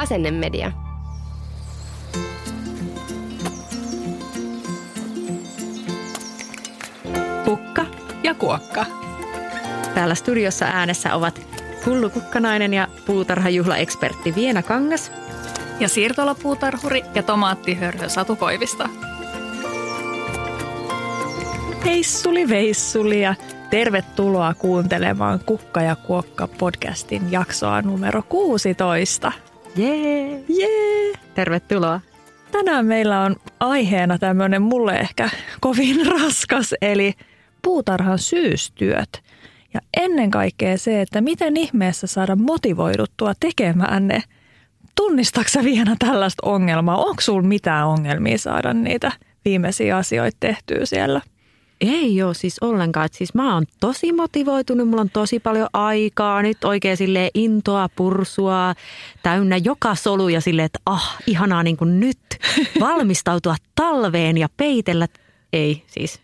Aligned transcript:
Asennemedia. 0.00 0.72
Kukka 7.44 7.86
ja 8.22 8.34
kuokka. 8.34 8.86
Täällä 9.94 10.14
studiossa 10.14 10.64
äänessä 10.64 11.14
ovat 11.14 11.40
hullukukkanainen 11.86 12.74
ja 12.74 12.88
puutarhajuhlaekspertti 13.06 14.34
Viena 14.34 14.62
Kangas. 14.62 15.12
Ja 15.80 15.88
siirtolapuutarhuri 15.88 17.02
ja 17.14 17.22
tomaattihörhö 17.22 18.08
Satu 18.08 18.36
Koivista. 18.36 18.88
Heissuli 21.84 22.48
veissuli 22.48 23.22
ja 23.22 23.34
tervetuloa 23.70 24.54
kuuntelemaan 24.54 25.40
Kukka 25.46 25.82
ja 25.82 25.96
Kuokka 25.96 26.48
podcastin 26.48 27.32
jaksoa 27.32 27.82
numero 27.82 28.22
16. 28.28 29.32
Jee! 29.76 30.44
Jee! 30.48 31.12
Tervetuloa. 31.34 32.00
Tänään 32.52 32.86
meillä 32.86 33.20
on 33.20 33.36
aiheena 33.60 34.18
tämmöinen 34.18 34.62
mulle 34.62 34.96
ehkä 34.96 35.30
kovin 35.60 36.06
raskas, 36.20 36.74
eli 36.82 37.14
puutarhan 37.62 38.18
syystyöt. 38.18 39.22
Ja 39.74 39.80
ennen 39.96 40.30
kaikkea 40.30 40.78
se, 40.78 41.00
että 41.00 41.20
miten 41.20 41.56
ihmeessä 41.56 42.06
saada 42.06 42.36
motivoiduttua 42.36 43.32
tekemään 43.40 44.08
ne. 44.08 44.22
Tunnistaksä 44.94 45.64
vielä 45.64 45.96
tällaista 45.98 46.48
ongelmaa? 46.48 46.96
Onko 46.96 47.20
sulla 47.20 47.42
mitään 47.42 47.86
ongelmia 47.86 48.38
saada 48.38 48.74
niitä 48.74 49.12
viimeisiä 49.44 49.96
asioita 49.96 50.36
tehtyä 50.40 50.86
siellä? 50.86 51.20
Ei 51.80 52.22
ole 52.22 52.34
siis 52.34 52.58
ollenkaan. 52.60 53.06
Et 53.06 53.14
siis 53.14 53.34
mä 53.34 53.54
oon 53.54 53.66
tosi 53.80 54.12
motivoitunut, 54.12 54.88
mulla 54.88 55.00
on 55.00 55.10
tosi 55.10 55.40
paljon 55.40 55.68
aikaa 55.72 56.42
nyt 56.42 56.64
oikein 56.64 56.96
sille 56.96 57.30
intoa, 57.34 57.88
pursua, 57.96 58.74
täynnä 59.22 59.56
joka 59.56 59.94
solu 59.94 60.28
ja 60.28 60.40
silleen, 60.40 60.66
että 60.66 60.78
ah, 60.86 61.16
ihanaa 61.26 61.62
niin 61.62 61.76
kuin 61.76 62.00
nyt 62.00 62.18
valmistautua 62.80 63.56
talveen 63.74 64.38
ja 64.38 64.48
peitellä. 64.56 65.08
Ei 65.52 65.84
siis, 65.86 66.20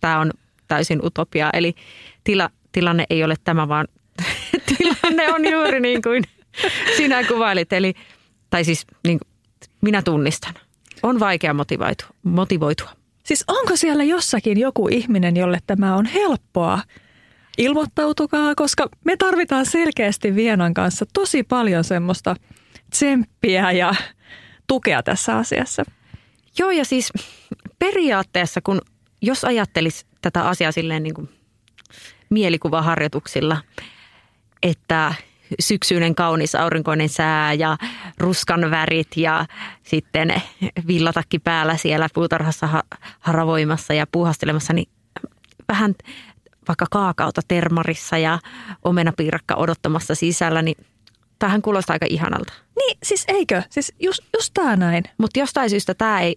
tämä, 0.00 0.18
on 0.20 0.30
täysin 0.68 1.04
utopia. 1.04 1.50
Eli 1.52 1.74
tila, 2.24 2.50
tilanne 2.72 3.04
ei 3.10 3.24
ole 3.24 3.34
tämä, 3.44 3.68
vaan 3.68 3.88
tilanne 4.78 5.32
on 5.32 5.52
juuri 5.52 5.80
niin 5.80 6.02
kuin 6.02 6.24
sinä 6.96 7.24
kuvailit. 7.24 7.72
Eli, 7.72 7.94
tai 8.50 8.64
siis 8.64 8.86
niin 9.06 9.20
minä 9.80 10.02
tunnistan. 10.02 10.54
On 11.02 11.20
vaikea 11.20 11.54
motivoitua. 11.54 12.08
motivoitua. 12.22 13.05
Siis 13.26 13.44
onko 13.48 13.76
siellä 13.76 14.04
jossakin 14.04 14.60
joku 14.60 14.88
ihminen, 14.88 15.36
jolle 15.36 15.58
tämä 15.66 15.96
on 15.96 16.06
helppoa? 16.06 16.80
Ilmoittautukaa, 17.58 18.54
koska 18.54 18.88
me 19.04 19.16
tarvitaan 19.16 19.66
selkeästi 19.66 20.34
Vienan 20.34 20.74
kanssa 20.74 21.06
tosi 21.14 21.42
paljon 21.42 21.84
semmoista 21.84 22.36
tsemppiä 22.90 23.72
ja 23.72 23.94
tukea 24.66 25.02
tässä 25.02 25.36
asiassa. 25.36 25.84
Joo 26.58 26.70
ja 26.70 26.84
siis 26.84 27.12
periaatteessa, 27.78 28.60
kun 28.60 28.80
jos 29.22 29.44
ajattelis 29.44 30.06
tätä 30.22 30.42
asiaa 30.42 30.72
silleen 30.72 31.02
niin 31.02 31.14
kuin 31.14 31.28
mielikuvaharjoituksilla, 32.30 33.62
että 34.62 35.14
syksyinen 35.60 36.14
kaunis 36.14 36.54
aurinkoinen 36.54 37.08
sää 37.08 37.52
ja 37.52 37.76
ruskan 38.18 38.70
värit 38.70 39.16
ja 39.16 39.46
sitten 39.82 40.42
villatakki 40.86 41.38
päällä 41.38 41.76
siellä 41.76 42.08
puutarhassa 42.14 42.84
haravoimassa 43.20 43.94
ja 43.94 44.06
puuhastelemassa, 44.12 44.72
niin 44.72 44.88
vähän 45.68 45.94
vaikka 46.68 46.86
kaakauta 46.90 47.40
termarissa 47.48 48.18
ja 48.18 48.38
omenapiirakka 48.84 49.54
odottamassa 49.54 50.14
sisällä, 50.14 50.62
niin 50.62 50.86
tämähän 51.38 51.62
kuulostaa 51.62 51.94
aika 51.94 52.06
ihanalta. 52.10 52.52
Niin, 52.76 52.98
siis 53.02 53.24
eikö? 53.28 53.62
Siis 53.70 53.92
just, 54.00 54.20
just 54.36 54.50
tämä 54.54 54.76
näin. 54.76 55.04
Mutta 55.18 55.38
jostain 55.40 55.70
syystä 55.70 55.94
tämä 55.94 56.20
ei 56.20 56.36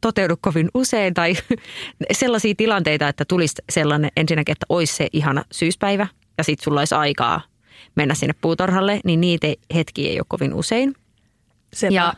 toteudu 0.00 0.34
kovin 0.40 0.68
usein 0.74 1.14
tai 1.14 1.34
sellaisia 2.12 2.54
tilanteita, 2.56 3.08
että 3.08 3.24
tulisi 3.24 3.54
sellainen 3.70 4.10
ensinnäkin, 4.16 4.52
että 4.52 4.66
olisi 4.68 4.94
se 4.94 5.08
ihana 5.12 5.44
syyspäivä 5.52 6.06
ja 6.38 6.44
sitten 6.44 6.64
sulla 6.64 6.80
olisi 6.80 6.94
aikaa 6.94 7.40
mennä 7.94 8.14
sinne 8.14 8.34
puutarhalle, 8.40 9.00
niin 9.04 9.20
niitä 9.20 9.46
hetkiä 9.74 10.10
ei 10.10 10.18
ole 10.18 10.26
kovin 10.28 10.54
usein. 10.54 10.94
Sepä. 11.72 11.94
Ja 11.94 12.14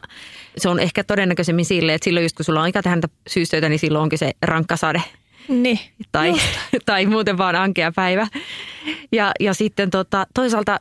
se 0.56 0.68
on 0.68 0.80
ehkä 0.80 1.04
todennäköisemmin 1.04 1.64
sille, 1.64 1.94
että 1.94 2.04
silloin 2.04 2.24
just 2.24 2.36
kun 2.36 2.44
sulla 2.44 2.60
on 2.60 2.64
aika 2.64 2.82
tehdä 2.82 3.08
syystöitä, 3.26 3.68
niin 3.68 3.78
silloin 3.78 4.02
onkin 4.02 4.18
se 4.18 4.32
rankka 4.42 4.76
sade. 4.76 5.02
Niin, 5.48 5.78
tai, 6.12 6.34
tai 6.86 7.06
muuten 7.06 7.38
vaan 7.38 7.56
ankea 7.56 7.92
päivä. 7.92 8.26
Ja, 9.12 9.32
ja 9.40 9.54
sitten 9.54 9.90
tota, 9.90 10.26
toisaalta 10.34 10.80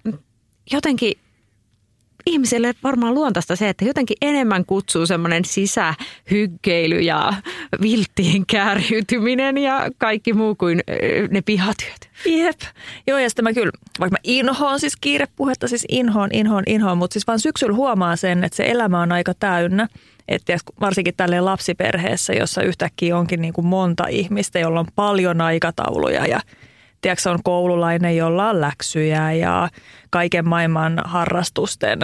jotenkin 0.72 1.14
ihmiselle 2.26 2.74
varmaan 2.84 3.14
luontaista 3.14 3.56
se, 3.56 3.70
että 3.70 3.86
jotenkin 3.86 4.18
enemmän 4.22 4.66
kutsuu 4.66 5.06
semmoinen 5.06 5.46
sisähyggeily 5.46 7.00
ja 7.00 7.34
vilttien 7.82 8.46
kääriytyminen 8.46 9.58
ja 9.58 9.90
kaikki 9.98 10.34
muu 10.34 10.56
kuin 10.56 10.82
ne 11.32 11.42
pihatyöt. 11.42 12.10
Jep. 12.26 12.60
Joo, 13.08 13.20
ja 13.20 13.30
sitten 13.30 13.44
mä 13.44 13.54
kyllä, 13.54 13.72
vaikka 14.00 14.14
mä 14.14 14.18
inhoon 14.24 14.80
siis 14.80 14.96
kiirepuhetta, 15.02 15.68
siis 15.68 15.86
inhoon, 15.90 16.30
inhoon, 16.34 16.64
inhoon, 16.68 16.98
mutta 16.98 17.14
siis 17.14 17.28
vaan 17.28 17.40
syksyllä 17.40 17.76
huomaa 17.76 18.16
sen, 18.16 18.44
että 18.44 18.56
se 18.56 18.66
elämä 18.72 19.02
on 19.02 19.12
aika 19.12 19.34
täynnä. 19.34 19.88
Että 20.28 20.58
varsinkin 20.82 21.14
tälle 21.18 21.42
lapsiperheessä, 21.42 22.34
jossa 22.34 22.62
yhtäkkiä 22.62 23.18
onkin 23.18 23.42
niin 23.42 23.54
kuin 23.54 23.68
monta 23.68 24.08
ihmistä, 24.08 24.60
jolla 24.60 24.80
on 24.80 24.88
paljon 24.96 25.42
aikatauluja 25.42 26.26
ja– 26.26 26.40
tiedätkö, 27.06 27.32
on 27.32 27.44
koululainen, 27.44 28.18
jolla 28.18 28.50
on 28.50 28.62
läksyjä 28.62 29.32
ja 29.32 29.70
kaiken 30.10 30.48
maailman 30.48 31.02
harrastusten 31.06 32.00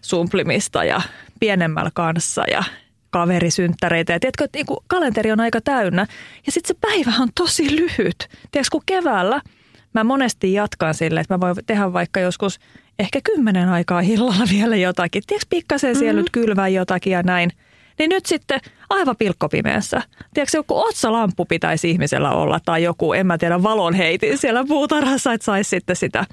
sumplimista 0.00 0.84
ja 0.84 1.00
pienemmällä 1.40 1.90
kanssa 1.94 2.44
ja 2.50 2.64
kaverisynttäreitä. 3.10 4.12
Ja 4.12 4.20
tiedätkö, 4.20 4.44
että 4.44 4.58
niin 4.58 4.66
kalenteri 4.86 5.32
on 5.32 5.40
aika 5.40 5.60
täynnä. 5.60 6.06
Ja 6.46 6.52
sitten 6.52 6.68
se 6.68 6.80
päivä 6.80 7.22
on 7.22 7.28
tosi 7.34 7.76
lyhyt. 7.76 8.28
Tiedätkö, 8.50 8.68
kun 8.72 8.82
keväällä 8.86 9.40
mä 9.94 10.04
monesti 10.04 10.52
jatkan 10.52 10.94
sille, 10.94 11.20
että 11.20 11.34
mä 11.34 11.40
voin 11.40 11.56
tehdä 11.66 11.92
vaikka 11.92 12.20
joskus 12.20 12.60
ehkä 12.98 13.20
kymmenen 13.24 13.68
aikaa 13.68 14.00
illalla 14.00 14.44
vielä 14.56 14.76
jotakin. 14.76 15.22
Tiedätkö, 15.26 15.46
pikkasen 15.50 15.96
siellä 15.96 16.12
mm-hmm. 16.12 16.18
nyt 16.18 16.30
kylvää 16.46 16.68
jotakin 16.68 17.12
ja 17.12 17.22
näin– 17.22 17.52
niin 17.98 18.08
nyt 18.08 18.26
sitten 18.26 18.60
aivan 18.90 19.16
pilkkopimeässä. 19.16 20.02
Tiedätkö, 20.34 20.56
joku 20.56 20.78
otsalamppu 20.78 21.44
pitäisi 21.44 21.90
ihmisellä 21.90 22.30
olla 22.30 22.60
tai 22.64 22.82
joku, 22.82 23.12
en 23.12 23.26
mä 23.26 23.38
tiedä, 23.38 23.62
valonheitin 23.62 24.38
siellä 24.38 24.64
puutarhassa, 24.68 25.32
että 25.32 25.44
saisi 25.44 25.70
sitten 25.70 25.96
sitä 25.96 26.26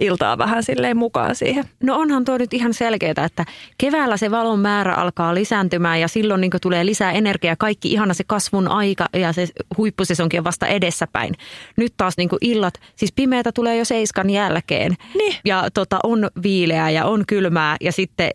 iltaa 0.00 0.38
vähän 0.38 0.62
silleen 0.62 0.96
mukaan 0.96 1.34
siihen. 1.34 1.64
No 1.82 1.96
onhan 1.96 2.24
tuo 2.24 2.38
nyt 2.38 2.54
ihan 2.54 2.74
selkeää, 2.74 3.24
että 3.24 3.44
keväällä 3.78 4.16
se 4.16 4.30
valon 4.30 4.58
määrä 4.58 4.94
alkaa 4.94 5.34
lisääntymään 5.34 6.00
ja 6.00 6.08
silloin 6.08 6.40
niin 6.40 6.50
tulee 6.62 6.86
lisää 6.86 7.12
energiaa. 7.12 7.56
Kaikki 7.58 7.92
ihana 7.92 8.14
se 8.14 8.24
kasvun 8.26 8.68
aika 8.68 9.08
ja 9.12 9.32
se 9.32 9.48
huippusesonkin 9.76 10.40
on 10.40 10.44
vasta 10.44 10.66
edessäpäin. 10.66 11.34
Nyt 11.76 11.94
taas 11.96 12.16
niin 12.16 12.28
illat, 12.40 12.74
siis 12.96 13.12
pimeätä 13.12 13.52
tulee 13.52 13.76
jo 13.76 13.84
seiskan 13.84 14.30
jälkeen. 14.30 14.96
Niin. 15.14 15.34
Ja 15.44 15.68
tota, 15.74 15.98
on 16.02 16.30
viileää 16.42 16.90
ja 16.90 17.04
on 17.04 17.24
kylmää 17.26 17.76
ja 17.80 17.92
sitten 17.92 18.30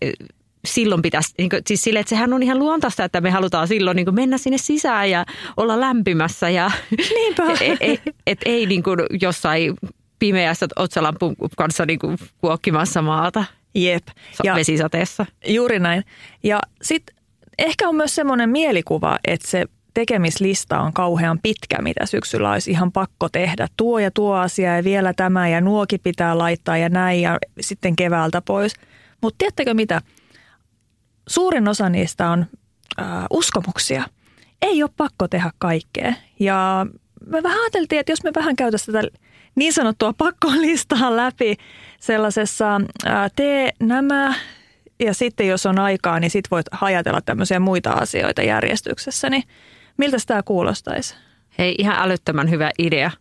silloin 0.68 1.02
pitäisi, 1.02 1.34
niin 1.38 1.50
kuin, 1.50 1.62
siis 1.68 1.82
sille, 1.82 2.00
että 2.00 2.10
sehän 2.10 2.34
on 2.34 2.44
ihan 2.44 2.60
luontaista, 2.60 3.04
että 3.04 3.22
me 3.22 3.32
halutaan 3.32 3.68
silloin 3.68 3.96
niin 3.96 4.06
kuin 4.06 4.16
mennä 4.16 4.38
sinne 4.38 4.58
sisään 4.58 5.12
ja 5.12 5.26
olla 5.58 5.80
lämpimässä. 5.80 6.50
Ja, 6.50 6.72
Niinpä. 7.16 7.44
Et, 7.62 7.78
et, 8.06 8.16
et, 8.28 8.40
ei 8.46 8.66
niin 8.66 8.84
kuin 8.84 9.00
jossain 9.22 9.74
pimeässä 10.20 10.68
otsalampun 10.76 11.36
kanssa 11.58 11.86
niin 11.86 12.00
kuin 12.00 12.18
kuokkimassa 12.38 13.02
maata. 13.02 13.46
Jep. 13.76 14.08
Ja 14.44 14.56
vesisateessa. 14.56 15.26
Juuri 15.48 15.80
näin. 15.80 16.04
Ja 16.44 16.60
sitten 16.82 17.16
ehkä 17.58 17.90
on 17.90 17.96
myös 17.96 18.16
semmoinen 18.16 18.50
mielikuva, 18.50 19.20
että 19.28 19.48
se 19.48 19.66
tekemislista 19.94 20.80
on 20.80 20.94
kauhean 20.94 21.40
pitkä, 21.44 21.82
mitä 21.82 22.06
syksyllä 22.06 22.52
olisi 22.52 22.72
ihan 22.72 22.92
pakko 22.92 23.30
tehdä. 23.30 23.68
Tuo 23.78 24.00
ja 24.00 24.12
tuo 24.12 24.36
asia 24.36 24.76
ja 24.76 24.84
vielä 24.84 25.14
tämä 25.14 25.50
ja 25.50 25.62
nuoki 25.62 25.98
pitää 25.98 26.38
laittaa 26.38 26.78
ja 26.78 26.90
näin 26.90 27.22
ja 27.22 27.38
sitten 27.60 27.96
keväältä 27.96 28.42
pois. 28.42 28.74
Mutta 29.22 29.36
tiedättekö 29.38 29.74
mitä? 29.74 30.02
Suurin 31.28 31.68
osa 31.68 31.90
niistä 31.90 32.30
on 32.30 32.46
äh, 33.00 33.06
uskomuksia. 33.30 34.04
ei 34.62 34.84
ole 34.84 34.92
pakko 34.98 35.28
tehdä 35.28 35.52
kaikkea. 35.58 36.14
Ja 36.40 36.86
me 37.26 37.44
vähän 37.44 37.60
ajateltiin, 37.60 38.00
että 38.00 38.12
jos 38.12 38.24
me 38.24 38.32
vähän 38.36 38.56
käytäisiin 38.56 38.96
tätä 38.96 39.08
niin 39.56 39.74
sanottua 39.74 40.14
pakkolistaa 40.14 41.16
läpi 41.16 41.58
sellaisessa 42.00 42.82
ää, 43.06 43.30
tee 43.36 43.72
nämä 43.80 44.34
ja 45.00 45.14
sitten 45.14 45.48
jos 45.48 45.66
on 45.66 45.80
aikaa, 45.80 46.20
niin 46.20 46.32
sitten 46.32 46.52
voit 46.52 46.68
ajatella 46.82 47.22
tämmöisiä 47.22 47.60
muita 47.60 47.92
asioita 47.92 48.42
järjestyksessä, 48.42 49.30
niin 49.30 49.44
miltä 49.98 50.18
tämä 50.28 50.44
kuulostaisi? 50.44 51.16
Hei, 51.58 51.76
ihan 51.78 51.96
älyttömän 52.00 52.50
hyvä 52.50 52.72
idea. 52.78 53.12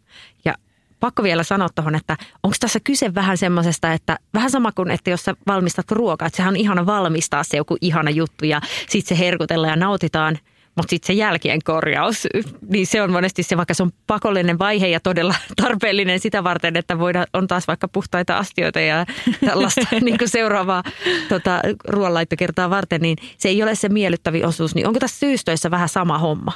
Pakko 1.06 1.22
vielä 1.22 1.42
sanoa 1.42 1.68
tuohon, 1.74 1.94
että 1.94 2.16
onko 2.42 2.56
tässä 2.60 2.80
kyse 2.84 3.14
vähän 3.14 3.38
semmoisesta, 3.38 3.92
että 3.92 4.18
vähän 4.34 4.50
sama 4.50 4.72
kuin, 4.72 4.90
että 4.90 5.10
jos 5.10 5.24
sä 5.24 5.34
valmistat 5.46 5.90
ruokaa, 5.90 6.26
että 6.26 6.36
sehän 6.36 6.54
on 6.54 6.56
ihana 6.56 6.86
valmistaa 6.86 7.44
se 7.44 7.56
joku 7.56 7.76
ihana 7.80 8.10
juttu 8.10 8.44
ja 8.44 8.60
sitten 8.88 9.16
se 9.16 9.24
herkutella 9.24 9.66
ja 9.66 9.76
nautitaan– 9.76 10.38
mutta 10.76 10.90
sitten 10.90 11.06
se 11.06 11.12
jälkien 11.12 11.60
korjaus, 11.64 12.26
niin 12.68 12.86
se 12.86 13.02
on 13.02 13.12
monesti 13.12 13.42
se, 13.42 13.56
vaikka 13.56 13.74
se 13.74 13.82
on 13.82 13.90
pakollinen 14.06 14.58
vaihe 14.58 14.86
ja 14.86 15.00
todella 15.00 15.34
tarpeellinen 15.62 16.20
sitä 16.20 16.44
varten, 16.44 16.76
että 16.76 16.98
voidaan, 16.98 17.26
on 17.32 17.46
taas 17.46 17.68
vaikka 17.68 17.88
puhtaita 17.88 18.36
astioita 18.36 18.80
ja 18.80 19.06
tällaista 19.44 19.80
niin 20.04 20.18
kuin 20.18 20.28
seuraavaa 20.28 20.82
tota, 21.28 21.60
ruoanlaittokertaa 21.88 22.70
varten, 22.70 23.00
niin 23.00 23.18
se 23.38 23.48
ei 23.48 23.62
ole 23.62 23.74
se 23.74 23.88
miellyttävi 23.88 24.44
osuus. 24.44 24.74
Niin 24.74 24.86
onko 24.86 24.98
tässä 24.98 25.18
syystöissä 25.18 25.70
vähän 25.70 25.88
sama 25.88 26.18
homma? 26.18 26.52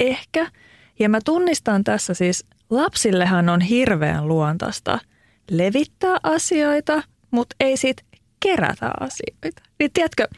Ehkä. 0.00 0.46
Ja 0.98 1.08
mä 1.08 1.18
tunnistan 1.24 1.84
tässä 1.84 2.14
siis, 2.14 2.44
lapsillehan 2.76 3.48
on 3.48 3.60
hirveän 3.60 4.28
luontaista 4.28 4.98
levittää 5.50 6.16
asioita, 6.22 7.02
mutta 7.30 7.56
ei 7.60 7.76
sit 7.76 7.96
kerätä 8.40 8.90
asioita. 9.00 9.62
Niin 9.78 9.90
tiedätkö, 9.92 10.28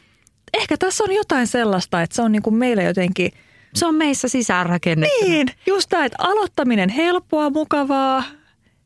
ehkä 0.53 0.77
tässä 0.77 1.03
on 1.03 1.11
jotain 1.11 1.47
sellaista, 1.47 2.01
että 2.01 2.15
se 2.15 2.21
on 2.21 2.31
niin 2.31 2.41
kuin 2.41 2.55
meille 2.55 2.83
jotenkin... 2.83 3.31
Se 3.73 3.85
on 3.85 3.95
meissä 3.95 4.27
sisäänrakennettu. 4.27 5.25
Niin, 5.25 5.47
just 5.67 5.89
tämä, 5.89 6.05
että 6.05 6.17
aloittaminen 6.19 6.89
helppoa, 6.89 7.49
mukavaa 7.49 8.23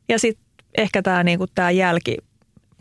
ja 0.08 0.18
sitten 0.18 0.44
ehkä 0.78 1.02
tämä, 1.02 1.22
niin 1.24 1.38
kuin 1.38 1.50
tämä 1.54 1.70
jälki 1.70 2.16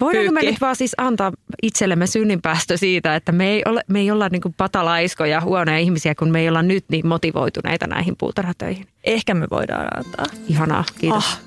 Voidaanko 0.02 0.32
me 0.32 0.42
nyt 0.42 0.62
vaan 0.62 0.76
siis 0.76 0.94
antaa 0.98 1.32
itsellemme 1.64 2.08
synninpäästö 2.08 2.78
siitä, 2.78 3.16
että 3.16 3.32
me 3.32 3.50
ei, 3.50 3.62
ole, 3.66 3.84
me 3.88 4.00
ei 4.00 4.12
olla 4.12 4.30
niin 4.30 4.42
patalaiskoja, 4.58 5.42
huonoja 5.42 5.78
ihmisiä, 5.78 6.16
kun 6.16 6.32
me 6.32 6.40
ei 6.40 6.50
olla 6.50 6.64
nyt 6.64 6.86
niin 6.90 7.08
motivoituneita 7.08 7.88
näihin 7.88 8.16
puutarhatöihin? 8.18 8.88
Ehkä 9.04 9.34
me 9.34 9.48
voidaan 9.52 9.88
antaa. 9.98 10.26
Ihanaa, 10.48 10.84
kiitos. 11.00 11.26
Ah. 11.26 11.42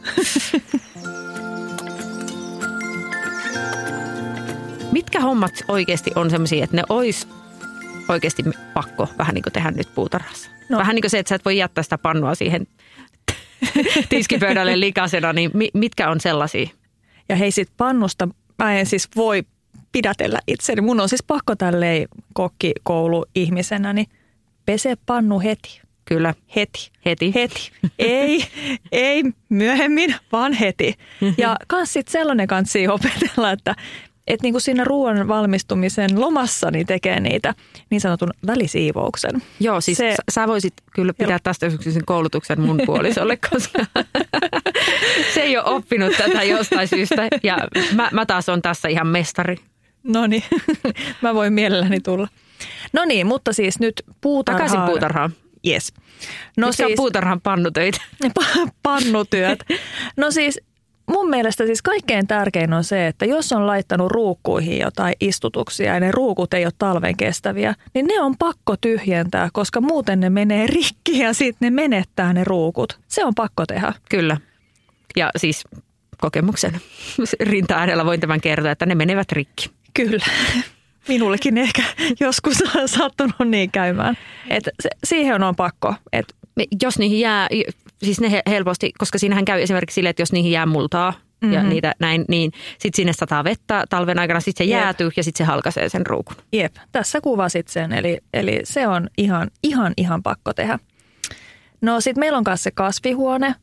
Mitkä 4.93 5.21
hommat 5.21 5.53
oikeasti 5.69 6.11
on 6.15 6.31
sellaisia, 6.31 6.65
että 6.65 6.77
ne 6.77 6.83
olisi 6.89 7.29
oikeasti 8.09 8.45
pakko 8.75 9.09
vähän 9.19 9.35
niin 9.35 9.43
kuin 9.43 9.53
tehdä 9.53 9.71
nyt 9.71 9.95
puutarhassa? 9.95 10.51
No. 10.69 10.79
Vähän 10.79 10.95
niin 10.95 11.03
kuin 11.03 11.11
se, 11.11 11.19
että 11.19 11.29
sä 11.29 11.35
et 11.35 11.45
voi 11.45 11.56
jättää 11.56 11.85
sitä 11.85 11.99
pannua 11.99 12.35
siihen 12.35 12.67
tiskipöydälle 14.09 14.81
likasena, 14.81 15.33
niin 15.33 15.51
mitkä 15.75 16.11
on 16.11 16.21
sellaisia? 16.21 16.69
Ja 17.29 17.37
hei 17.37 17.51
sit 17.51 17.69
pannusta, 17.77 18.29
mä 18.59 18.79
en 18.79 18.87
siis 18.87 19.09
voi 19.17 19.43
pidätellä 19.93 20.39
itseni. 20.47 20.81
Mun 20.81 21.01
on 21.01 21.09
siis 21.09 21.23
pakko 21.23 21.56
tälleen 21.56 22.09
kokkikoulu 22.33 23.25
ihmisenä, 23.35 23.93
niin 23.93 24.06
pese 24.67 24.95
pannu 25.06 25.41
heti. 25.41 25.81
Kyllä. 26.05 26.35
Heti. 26.56 26.91
Heti. 27.05 27.35
Heti. 27.35 27.71
ei, 27.99 28.45
ei 28.93 29.23
myöhemmin, 29.49 30.15
vaan 30.33 30.53
heti. 30.53 30.95
Ja 31.39 31.56
kans 31.67 31.93
sit 31.93 32.09
sellainen 32.09 32.47
kansi 32.47 32.89
opetella, 32.89 33.51
että 33.51 33.75
että 34.27 34.45
niin 34.45 34.53
kuin 34.53 34.62
siinä 34.62 34.85
ruoan 34.85 35.29
valmistumisen 35.29 36.21
lomassa 36.21 36.71
niin 36.71 36.87
tekee 36.87 37.21
niitä 37.21 37.55
niin 37.91 38.01
sanotun 38.01 38.31
välisiivouksen. 38.47 39.43
Joo, 39.61 39.81
siis 39.81 39.99
se, 39.99 40.15
sä 40.31 40.47
voisit 40.49 40.75
kyllä 40.95 41.15
pitää 41.15 41.35
jo. 41.35 41.39
tästä 41.43 41.67
yksityisen 41.67 42.05
koulutuksen 42.05 42.61
mun 42.61 42.81
puolisolle, 42.87 43.39
koska 43.51 43.79
se 45.34 45.40
ei 45.40 45.56
ole 45.56 45.64
oppinut 45.64 46.12
tätä 46.16 46.42
jostain 46.42 46.88
syystä 46.88 47.28
ja 47.42 47.58
mä, 47.94 48.08
mä 48.12 48.26
taas 48.26 48.48
on 48.48 48.62
tässä 48.62 48.88
ihan 48.88 49.06
mestari. 49.06 49.56
No 50.02 50.26
niin, 50.26 50.42
mä 51.22 51.34
voin 51.34 51.52
mielelläni 51.52 52.00
tulla. 52.00 52.28
No 52.92 53.04
niin, 53.04 53.26
mutta 53.26 53.52
siis 53.52 53.81
nyt 53.81 54.04
puutarhaan. 54.20 54.70
Takaisin 54.70 54.90
puutarhaan. 54.92 55.32
Yes. 55.66 55.92
No 56.56 56.66
Mitkä 56.66 56.86
siis, 56.86 56.90
on 56.90 56.96
puutarhan 56.96 57.40
pannutöitä? 57.40 58.00
pannutyöt. 58.82 59.64
No 60.16 60.31
siis 60.31 60.60
mun 61.06 61.31
mielestä 61.31 61.66
siis 61.66 61.82
kaikkein 61.82 62.26
tärkein 62.26 62.72
on 62.72 62.84
se, 62.84 63.06
että 63.06 63.25
jos 63.25 63.52
on 63.52 63.66
laittanut 63.66 64.12
ruukkuihin 64.12 64.78
jotain 64.78 65.14
istutuksia 65.20 65.94
ja 65.94 66.00
ne 66.00 66.10
ruukut 66.12 66.54
ei 66.54 66.64
ole 66.64 66.72
talven 66.78 67.16
kestäviä, 67.16 67.75
niin 67.94 68.06
ne 68.06 68.20
on 68.20 68.36
pakko 68.38 68.76
tyhjentää, 68.81 69.48
koska 69.52 69.81
muuten 69.81 70.20
ne 70.20 70.31
menee 70.31 70.66
rikki 70.66 71.19
ja 71.19 71.32
sitten 71.32 71.66
ne 71.66 71.70
menettää 71.70 72.32
ne 72.32 72.44
ruukut. 72.44 72.98
Se 73.08 73.25
on 73.25 73.34
pakko 73.34 73.66
tehdä. 73.66 73.92
Kyllä. 74.10 74.36
Ja 75.16 75.31
siis 75.37 75.64
kokemuksen 76.20 76.81
rinta 77.40 77.75
äärellä 77.75 78.05
voin 78.05 78.20
tämän 78.20 78.40
kertoa, 78.40 78.70
että 78.70 78.87
ne 78.87 78.94
menevät 78.94 79.32
rikki. 79.32 79.70
Kyllä. 79.94 80.25
Minullekin 81.08 81.58
ehkä 81.58 81.82
joskus 82.20 82.62
on 82.76 82.88
sattunut 82.88 83.34
niin 83.44 83.70
käymään. 83.70 84.19
Et 84.50 84.69
se, 84.81 84.88
siihen 85.05 85.43
on 85.43 85.56
pakko. 85.56 85.94
Et 86.12 86.37
jos 86.82 86.99
niihin 86.99 87.20
jää, 87.20 87.49
siis 88.02 88.20
ne 88.20 88.43
helposti, 88.46 88.93
koska 88.99 89.19
siinähän 89.19 89.44
käy 89.44 89.62
esimerkiksi 89.62 89.94
sille, 89.94 90.08
että 90.08 90.22
jos 90.22 90.32
niihin 90.32 90.52
jää 90.52 90.66
multaa 90.66 91.11
mm-hmm. 91.11 91.52
ja 91.52 91.62
niitä 91.62 91.94
näin, 91.99 92.25
niin 92.28 92.52
sitten 92.78 92.96
sinne 92.96 93.12
sataa 93.12 93.44
vettä 93.44 93.84
talven 93.90 94.19
aikana, 94.19 94.40
sitten 94.40 94.67
se 94.67 94.70
Jep. 94.70 94.81
jäätyy 94.81 95.10
ja 95.17 95.25
sitten 95.25 95.46
se 95.46 95.50
halkaisee 95.50 95.88
sen 95.88 96.06
ruukun. 96.06 96.37
Jep, 96.52 96.75
tässä 96.93 97.20
kuvasit 97.20 97.69
sen, 97.69 97.93
eli, 97.93 98.19
eli 98.34 98.60
se 98.64 98.88
on 98.88 99.08
ihan, 99.19 99.50
ihan, 99.62 99.93
ihan 99.96 100.22
pakko 100.22 100.52
tehdä. 100.55 100.78
No 101.81 102.00
sitten 102.00 102.20
meillä 102.20 102.38
on 102.38 102.44
kanssa 102.44 102.64
se 102.64 102.70
kasvihuone, 102.70 103.55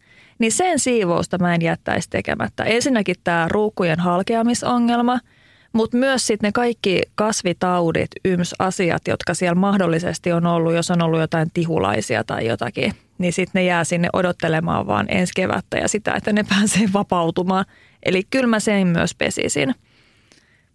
niin 0.42 0.52
sen 0.52 0.80
siivousta 0.80 1.38
mä 1.38 1.56
en 1.56 1.62
jättäisi 1.62 2.10
tekemättä. 2.10 2.64
Ensinnäkin 2.64 3.16
tämä 3.24 3.48
ruukkujen 3.50 4.00
halkeamisongelma– 4.00 5.20
mutta 5.74 5.98
myös 5.98 6.28
sitten 6.28 6.48
ne 6.48 6.52
kaikki 6.52 7.02
kasvitaudit, 7.16 8.12
yms 8.26 8.56
asiat, 8.60 9.08
jotka 9.08 9.34
siellä 9.34 9.56
mahdollisesti 9.56 10.32
on 10.32 10.46
ollut, 10.46 10.74
jos 10.74 10.92
on 10.92 11.02
ollut 11.02 11.20
jotain 11.20 11.52
tihulaisia 11.54 12.24
tai 12.24 12.48
jotakin, 12.48 12.94
niin 13.18 13.34
sitten 13.34 13.60
ne 13.60 13.64
jää 13.64 13.84
sinne 13.84 14.10
odottelemaan 14.14 14.88
vaan 14.88 15.06
ensi 15.10 15.34
kevättä 15.36 15.78
ja 15.78 15.88
sitä, 15.88 16.14
että 16.14 16.34
ne 16.34 16.44
pääsee 16.50 16.90
vapautumaan. 16.94 17.66
Eli 18.04 18.24
kyllä 18.30 18.48
mä 18.48 18.60
sen 18.60 18.88
myös 18.88 19.16
pesisin. 19.16 19.76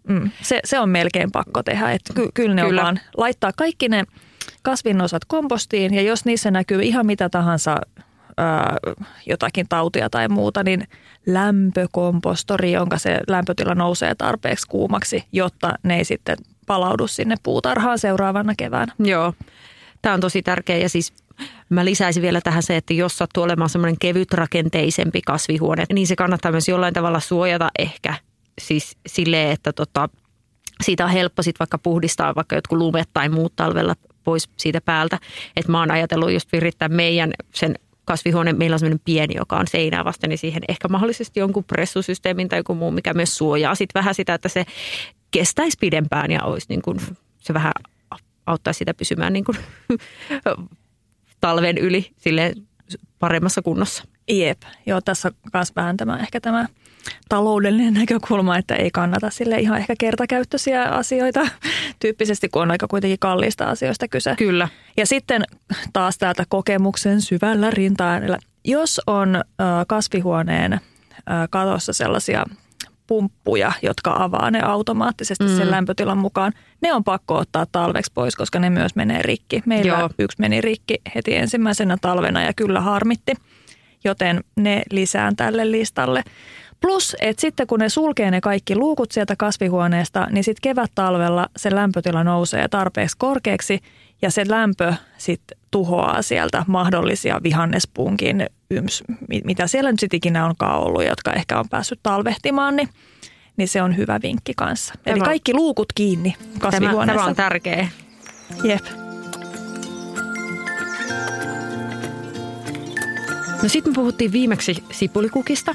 Mm, 0.09 0.31
se, 0.43 0.61
se 0.65 0.79
on 0.79 0.89
melkein 0.89 1.33
pakko 1.33 1.63
tehdä, 1.63 1.93
että 1.93 2.13
ky, 2.15 2.29
kyllä 2.35 2.55
ne 2.55 2.63
kyllä. 2.63 2.81
on 2.81 2.85
vaan 2.85 3.01
laittaa 3.17 3.53
kaikki 3.57 3.89
ne 3.89 4.05
kasvinnosat 4.63 5.25
kompostiin 5.25 5.95
ja 5.95 6.03
jos 6.03 6.25
niissä 6.25 6.51
näkyy 6.51 6.83
ihan 6.83 7.07
mitä 7.07 7.29
tahansa 7.29 7.77
jotakin 9.27 9.67
tautia 9.69 10.11
tai 10.11 10.29
muuta, 10.29 10.63
niin 10.63 10.89
lämpökompostori, 11.27 12.73
jonka 12.73 12.99
se 12.99 13.21
lämpötila 13.29 13.75
nousee 13.75 14.15
tarpeeksi 14.15 14.67
kuumaksi, 14.69 15.25
jotta 15.33 15.75
ne 15.83 15.97
ei 15.97 16.05
sitten 16.05 16.37
palaudu 16.67 17.07
sinne 17.07 17.35
puutarhaan 17.43 17.99
seuraavana 17.99 18.55
keväänä. 18.59 18.93
Joo, 18.99 19.33
tämä 20.03 20.15
on 20.15 20.21
tosi 20.21 20.43
tärkeä 20.43 20.77
ja 20.77 20.89
siis 20.89 21.13
Mä 21.69 21.85
lisäisin 21.85 22.23
vielä 22.23 22.41
tähän 22.41 22.63
se, 22.63 22.77
että 22.77 22.95
jos 22.95 23.19
sattuu 23.19 23.43
olemaan 23.43 23.71
semmoinen 23.71 23.99
kevytrakenteisempi 23.99 25.21
kasvihuone, 25.23 25.85
niin 25.93 26.07
se 26.07 26.17
kannattaa 26.17 26.53
myös 26.53 26.69
jollain 26.69 26.95
tavalla 26.95 27.21
suojata 27.21 27.69
ehkä. 27.79 28.15
Siis 28.61 28.97
silleen, 29.07 29.51
että 29.51 29.73
tota, 29.73 30.09
siitä 30.85 31.05
on 31.05 31.11
helppo 31.11 31.43
sitten 31.43 31.59
vaikka 31.59 31.79
puhdistaa 31.79 32.35
vaikka 32.35 32.57
jotkut 32.57 32.79
lumet 32.79 33.09
tai 33.13 33.29
muut 33.29 33.57
talvella 33.57 33.95
pois 34.25 34.49
siitä 34.57 34.81
päältä. 34.81 35.19
Että 35.57 35.73
mä 35.73 35.79
oon 35.79 35.91
ajatellut 35.91 36.33
just 36.33 36.53
virittää 36.53 36.89
meidän 36.89 37.33
sen 37.55 37.75
kasvihuone, 38.07 38.53
meillä 38.53 38.75
on 38.75 38.79
sellainen 38.79 39.01
pieni, 39.05 39.35
joka 39.37 39.57
on 39.57 39.67
seinää 39.67 40.05
vasten, 40.05 40.31
niin 40.31 40.39
siihen 40.39 40.63
ehkä 40.69 40.89
mahdollisesti 40.89 41.41
jonkun 41.41 41.65
pressusysteemin 41.65 42.49
tai 42.49 42.59
joku 42.59 42.75
muu, 42.75 42.91
mikä 42.91 43.15
myös 43.15 43.37
suojaa 43.37 43.75
sitten 43.75 44.01
vähän 44.01 44.15
sitä, 44.15 44.35
että 44.35 44.49
se 44.49 44.65
kestäisi 45.31 45.77
pidempään 45.81 46.31
ja 46.31 46.43
olisi 46.43 46.67
niin 46.69 46.83
kuin, 46.83 46.99
se 47.39 47.55
vähän 47.55 47.73
auttaa 48.47 48.73
sitä 48.73 48.95
pysymään 48.95 49.33
niin 49.33 49.45
kuin, 49.45 49.59
talven 51.41 51.79
yli 51.79 52.11
sille 52.17 52.55
paremmassa 53.19 53.63
kunnossa. 53.63 54.05
Jep, 54.29 54.63
joo 54.87 55.01
tässä 55.01 55.33
myös 55.55 55.77
vähän 55.77 55.97
tämä 55.97 56.19
ehkä 56.19 56.41
tämä 56.41 56.67
taloudellinen 57.29 57.95
näkökulma, 57.95 58.59
että 58.59 58.75
ei 58.75 58.91
kannata 58.91 59.31
sille 59.31 59.59
ihan 59.59 59.79
ehkä 59.79 59.95
kertakäyttöisiä 59.99 60.83
asioita 60.83 61.41
tyyppisesti, 62.01 62.49
kun 62.49 62.63
on 62.63 62.71
aika 62.71 62.89
kuitenkin 62.89 63.19
kalliista 63.19 63.65
asioista 63.65 64.09
kyse. 64.09 64.35
Kyllä. 64.39 64.69
Ja 64.97 65.07
sitten 65.07 65.45
taas 65.93 66.19
täältä 66.19 66.45
kokemuksen 66.49 67.21
syvällä 67.21 67.71
rintaan, 67.71 68.23
jos 68.65 69.01
on 69.07 69.45
kasvihuoneen 69.87 70.81
katossa 71.51 71.93
sellaisia 71.93 72.45
pumppuja, 73.07 73.73
jotka 73.83 74.17
avaa 74.19 74.51
ne 74.51 74.63
automaattisesti 74.63 75.45
mm. 75.45 75.57
sen 75.57 75.71
lämpötilan 75.71 76.19
mukaan. 76.19 76.53
Ne 76.81 76.93
on 76.93 77.05
pakko 77.05 77.37
ottaa 77.37 77.67
talveksi 77.73 78.13
pois, 78.15 78.37
koska 78.37 78.59
ne 78.59 78.71
myös 78.71 78.95
menee 78.95 79.23
rikki. 79.23 79.63
Meillä 79.67 79.99
Joo. 79.99 80.11
yksi 80.19 80.41
meni 80.41 80.61
rikki 80.61 80.95
heti 81.15 81.37
ensimmäisenä 81.37 81.97
talvena 82.01 82.43
ja 82.43 82.53
kyllä 82.53 82.81
harmitti, 82.81 83.35
joten 84.05 84.45
ne 84.57 84.83
lisään 84.91 85.37
tälle 85.37 85.71
listalle. 85.71 86.25
Plus, 86.81 87.17
että 87.21 87.41
sitten 87.41 87.67
kun 87.67 87.79
ne 87.79 87.89
sulkee 87.89 88.31
ne 88.31 88.41
kaikki 88.41 88.77
luukut 88.77 89.13
sieltä 89.13 89.37
kasvihuoneesta, 89.37 90.27
niin 90.31 90.45
sitten 90.45 90.63
kevät-talvella 90.63 91.47
se 91.57 91.75
lämpötila 91.75 92.25
nousee 92.25 92.69
tarpeeksi 92.69 93.17
korkeaksi 93.19 93.81
Ja 94.23 94.31
se 94.31 94.45
lämpö 94.49 94.95
sitten 95.19 95.59
tuhoaa 95.71 96.23
sieltä 96.23 96.65
mahdollisia 96.67 97.41
vihannespunkin 97.43 98.47
yms, 98.71 99.05
mitä 99.45 99.67
siellä 99.67 99.91
nyt 99.91 100.01
sitten 100.01 100.17
ikinä 100.17 100.47
onkaan 100.47 100.81
ollut, 100.81 101.05
jotka 101.05 101.33
ehkä 101.33 101.59
on 101.59 101.69
päässyt 101.69 102.01
talvehtimaan, 102.03 102.77
niin, 102.77 102.89
niin 103.57 103.69
se 103.69 103.83
on 103.83 103.97
hyvä 103.97 104.21
vinkki 104.23 104.53
kanssa. 104.57 104.95
Tämä, 105.03 105.17
Eli 105.17 105.25
kaikki 105.25 105.55
luukut 105.55 105.93
kiinni 105.95 106.35
kasvihuoneessa. 106.59 107.07
Tämä, 107.07 107.15
tämä 107.15 107.27
on 107.29 107.37
tärkeä. 107.37 107.89
Jep. 108.65 108.85
No 113.63 113.69
sitten 113.69 113.93
me 113.93 113.95
puhuttiin 113.95 114.33
viimeksi 114.33 114.85
sipulikukista 114.91 115.75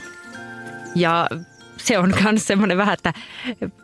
ja 0.96 1.28
se 1.78 1.98
on 1.98 2.14
myös 2.24 2.48
semmoinen 2.48 2.78
vähän, 2.78 2.94
että 2.94 3.14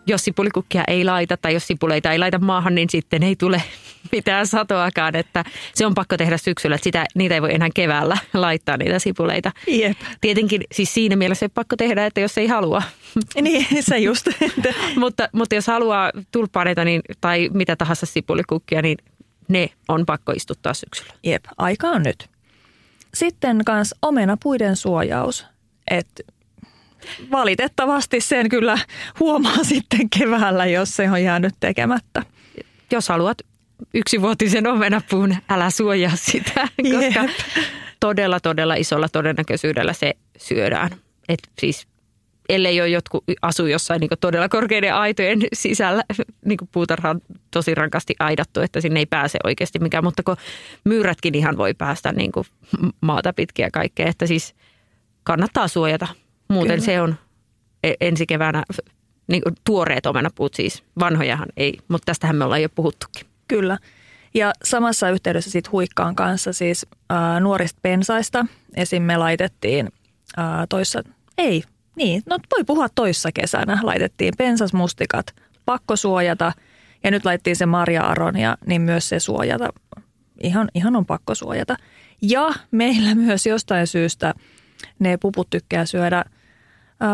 jos 0.07 0.25
sipulikukkia 0.25 0.83
ei 0.87 1.05
laita 1.05 1.37
tai 1.37 1.53
jos 1.53 1.67
sipuleita 1.67 2.11
ei 2.11 2.19
laita 2.19 2.39
maahan, 2.39 2.75
niin 2.75 2.89
sitten 2.89 3.23
ei 3.23 3.35
tule 3.35 3.63
mitään 4.11 4.47
satoakaan. 4.47 5.15
Että 5.15 5.45
se 5.73 5.85
on 5.85 5.93
pakko 5.93 6.17
tehdä 6.17 6.37
syksyllä, 6.37 6.75
että 6.75 6.83
sitä, 6.83 7.05
niitä 7.15 7.35
ei 7.35 7.41
voi 7.41 7.53
enää 7.53 7.69
keväällä 7.75 8.17
laittaa 8.33 8.77
niitä 8.77 8.99
sipuleita. 8.99 9.51
Jep. 9.67 9.97
Tietenkin 10.21 10.63
siis 10.71 10.93
siinä 10.93 11.15
mielessä 11.15 11.45
se 11.45 11.49
pakko 11.49 11.75
tehdä, 11.75 12.05
että 12.05 12.21
jos 12.21 12.37
ei 12.37 12.47
halua. 12.47 12.83
Niin, 13.41 13.83
se 13.83 13.97
just. 13.97 14.27
mutta, 14.95 15.29
mutta 15.31 15.55
jos 15.55 15.67
haluaa 15.67 16.11
tulppaaneita 16.31 16.85
niin, 16.85 17.01
tai 17.21 17.49
mitä 17.53 17.75
tahansa 17.75 18.05
sipulikukkia, 18.05 18.81
niin 18.81 18.97
ne 19.47 19.69
on 19.87 20.05
pakko 20.05 20.31
istuttaa 20.31 20.73
syksyllä. 20.73 21.13
Jep, 21.23 21.45
aika 21.57 21.87
on 21.87 22.03
nyt. 22.03 22.29
Sitten 23.13 23.61
kans 23.65 23.95
omenapuiden 24.01 24.75
suojaus. 24.75 25.45
Että 25.91 26.23
valitettavasti 27.31 28.21
sen 28.21 28.49
kyllä 28.49 28.77
huomaa 29.19 29.63
sitten 29.73 30.09
keväällä, 30.09 30.65
jos 30.65 30.95
se 30.95 31.11
on 31.11 31.23
jäänyt 31.23 31.53
tekemättä. 31.59 32.23
Jos 32.91 33.09
haluat 33.09 33.37
yksivuotisen 33.93 34.67
omenapuun, 34.67 35.35
älä 35.49 35.69
suojaa 35.69 36.15
sitä, 36.15 36.67
koska 36.93 37.23
Jep. 37.23 37.31
todella, 37.99 38.39
todella 38.39 38.75
isolla 38.75 39.09
todennäköisyydellä 39.09 39.93
se 39.93 40.13
syödään. 40.37 40.89
Et 41.29 41.39
siis 41.59 41.87
ellei 42.49 42.81
ole 42.81 42.89
jotkut 42.89 43.23
asu 43.41 43.65
jossain 43.65 43.99
niin 43.99 44.09
todella 44.21 44.49
korkeiden 44.49 44.95
aitojen 44.95 45.39
sisällä, 45.53 46.03
niin 46.45 46.57
kuin 46.57 46.69
puutarha 46.71 47.09
on 47.09 47.21
tosi 47.51 47.75
rankasti 47.75 48.15
aidattu, 48.19 48.61
että 48.61 48.81
sinne 48.81 48.99
ei 48.99 49.05
pääse 49.05 49.39
oikeasti 49.43 49.79
mikään, 49.79 50.03
mutta 50.03 50.23
kun 50.23 50.35
myyrätkin 50.83 51.35
ihan 51.35 51.57
voi 51.57 51.73
päästä 51.73 52.11
niin 52.11 52.31
kuin 52.31 52.45
maata 53.01 53.33
pitkiä 53.33 53.69
kaikkea, 53.73 54.07
että 54.07 54.25
siis 54.25 54.55
kannattaa 55.23 55.67
suojata. 55.67 56.07
Muuten 56.47 56.75
Kyllä. 56.75 56.85
se 56.85 57.01
on 57.01 57.15
e- 57.83 57.93
ensi 58.01 58.25
keväänä 58.25 58.63
niin 59.27 59.43
kuin 59.43 59.55
tuoreet 59.63 60.05
omenapuut 60.05 60.53
siis, 60.53 60.83
vanhojahan 60.99 61.47
ei, 61.57 61.77
mutta 61.87 62.05
tästähän 62.05 62.35
me 62.35 62.43
ollaan 62.43 62.61
jo 62.61 62.69
puhuttukin. 62.69 63.27
Kyllä. 63.47 63.77
Ja 64.33 64.53
samassa 64.63 65.09
yhteydessä 65.09 65.51
sitten 65.51 65.71
huikkaan 65.71 66.15
kanssa 66.15 66.53
siis 66.53 66.85
äh, 67.11 67.41
nuorista 67.41 67.79
pensaista. 67.81 68.45
Esim. 68.75 69.03
me 69.03 69.17
laitettiin 69.17 69.89
äh, 70.39 70.45
toissa, 70.69 71.03
ei, 71.37 71.63
niin, 71.95 72.23
no 72.25 72.37
voi 72.57 72.63
puhua 72.63 72.87
toissa 72.95 73.31
kesänä. 73.31 73.79
Laitettiin 73.83 74.33
pensasmustikat, 74.37 75.35
pakko 75.65 75.95
suojata 75.95 76.51
ja 77.03 77.11
nyt 77.11 77.25
laittiin 77.25 77.55
se 77.55 77.65
marja-aronia, 77.65 78.57
niin 78.65 78.81
myös 78.81 79.09
se 79.09 79.19
suojata. 79.19 79.69
Ihan, 80.43 80.69
ihan 80.73 80.95
on 80.95 81.05
pakko 81.05 81.35
suojata. 81.35 81.75
Ja 82.21 82.49
meillä 82.71 83.15
myös 83.15 83.45
jostain 83.45 83.87
syystä 83.87 84.33
ne 84.99 85.17
puput 85.17 85.49
tykkää 85.49 85.85
syödä– 85.85 86.25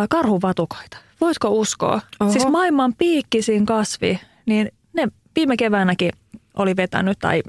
karhuvatukoita. 0.10 0.98
Voisiko 1.22 1.50
uskoa? 1.50 2.02
Oho. 2.20 2.32
Siis 2.32 2.48
maailman 2.48 2.94
piikkisin 2.98 3.66
kasvi, 3.66 4.20
niin 4.46 4.72
ne 4.94 5.08
viime 5.36 5.58
keväänäkin 5.58 6.12
oli 6.58 6.76
vetänyt, 6.76 7.20
tai 7.20 7.44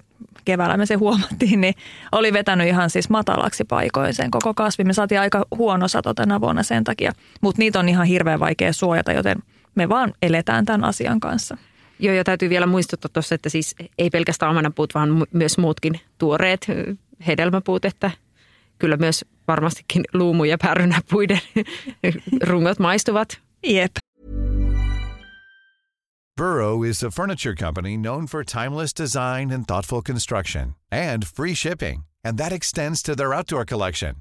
keväällä 0.45 0.77
me 0.77 0.87
se 0.87 0.95
huomattiin, 0.95 1.61
niin 1.61 1.75
oli 2.13 2.33
vetänyt 2.33 2.69
ihan 2.69 2.91
siis 2.91 3.11
matalaksi 3.11 3.65
paikoin 3.65 4.15
sen 4.15 4.31
koko 4.31 4.55
kasvi. 4.55 4.85
Me 4.85 4.93
saatiin 4.93 5.21
aika 5.21 5.45
huono 5.57 5.89
sato 5.89 6.15
tänä 6.15 6.41
vuonna 6.41 6.63
sen 6.63 6.85
takia, 6.85 7.13
mutta 7.41 7.59
niitä 7.59 7.79
on 7.79 7.89
ihan 7.89 8.07
hirveän 8.07 8.41
vaikea 8.41 8.73
suojata, 8.73 9.13
joten 9.13 9.37
me 9.75 9.89
vaan 9.89 10.13
eletään 10.23 10.65
tämän 10.65 10.85
asian 10.85 11.21
kanssa. 11.21 11.57
Joo, 11.99 12.15
ja 12.15 12.25
täytyy 12.25 12.51
vielä 12.51 12.67
muistuttaa 12.67 13.11
tuossa, 13.13 13.35
että 13.35 13.49
siis 13.49 13.75
ei 13.99 14.11
pelkästään 14.11 14.51
omenapuut, 14.51 14.95
vaan 14.95 15.27
myös 15.33 15.59
muutkin 15.59 16.01
tuoreet 16.19 16.67
hedelmäpuut, 17.27 17.85
että 17.85 18.11
kyllä 18.79 18.97
myös 18.97 19.25
varmastikin 19.49 20.05
luumu- 20.15 20.45
ja 20.45 20.59
pärynäpuiden 20.59 21.41
rungot 22.49 22.79
maistuvat. 22.79 23.41
Jep. 23.67 23.93
Burrow 26.37 26.83
is 26.83 27.03
a 27.03 27.11
furniture 27.11 27.55
company 27.55 27.97
known 27.97 28.27
for 28.27 28.43
timeless 28.45 28.93
design 28.93 29.51
and 29.53 29.69
thoughtful 29.69 30.03
construction 30.03 30.75
and 30.91 31.25
free 31.27 31.55
shipping, 31.55 32.05
and 32.25 32.39
that 32.39 32.53
extends 32.53 33.03
to 33.03 33.15
their 33.15 33.33
outdoor 33.33 33.65
collection. 33.65 34.17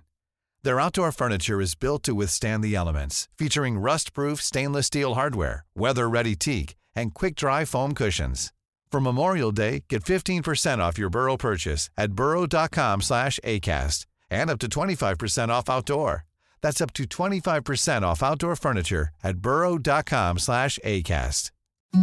Their 0.63 0.79
outdoor 0.79 1.11
furniture 1.11 1.59
is 1.59 1.75
built 1.75 2.03
to 2.03 2.13
withstand 2.15 2.63
the 2.63 2.75
elements, 2.75 3.27
featuring 3.37 3.79
rust-proof 3.79 4.41
stainless 4.41 4.87
steel 4.87 5.15
hardware, 5.15 5.65
weather-ready 5.75 6.35
teak, 6.35 6.75
and 6.95 7.13
quick-dry 7.13 7.65
foam 7.65 7.93
cushions. 7.93 8.53
For 8.91 9.01
Memorial 9.01 9.51
Day, 9.51 9.83
get 9.89 10.03
15% 10.03 10.77
off 10.77 10.99
your 10.99 11.09
Burrow 11.09 11.35
purchase 11.35 11.89
at 11.97 12.13
burrow.com 12.13 13.01
slash 13.01 13.39
ACAST 13.43 14.05
and 14.33 14.49
up 14.49 14.59
to 14.59 14.67
25% 14.67 15.49
off 15.49 15.69
outdoor. 15.69 16.25
That's 16.61 16.81
up 16.81 16.93
to 16.93 17.03
25% 17.03 18.01
off 18.03 18.23
outdoor 18.23 18.55
furniture 18.55 19.09
at 19.23 19.37
burrow.com 19.37 20.39
slash 20.39 20.79
ACAST. 20.83 21.51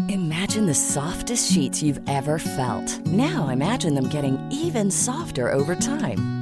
Imagine 0.09 0.67
the 0.67 0.75
softest 0.75 1.51
sheets 1.51 1.83
you've 1.83 2.01
ever 2.09 2.39
felt. 2.39 3.05
Now 3.07 3.49
imagine 3.49 3.95
them 3.95 4.09
getting 4.09 4.39
even 4.53 4.89
softer 4.91 5.53
over 5.53 5.75
time. 5.75 6.39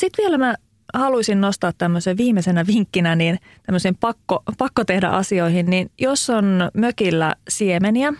Sitten 0.00 0.22
vielä 0.22 0.38
mä 0.38 0.54
haluaisin 0.94 1.40
nostaa 1.40 1.72
tämmöisen 1.72 2.16
viimeisenä 2.16 2.66
vinkkinä, 2.66 3.16
niin 3.16 3.38
tämmöisen 3.62 3.96
pakko, 3.96 4.42
pakko 4.58 4.84
tehdä 4.84 5.08
asioihin, 5.08 5.66
niin 5.70 5.90
jos 5.98 6.30
on 6.30 6.70
mökillä 6.74 7.34
siemeniä, 7.48 8.12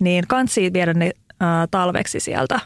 niin 0.00 0.24
kansi 0.28 0.72
viedä 0.72 0.94
ne 0.94 1.06
ä, 1.06 1.46
talveksi 1.70 2.20
sieltä 2.20 2.60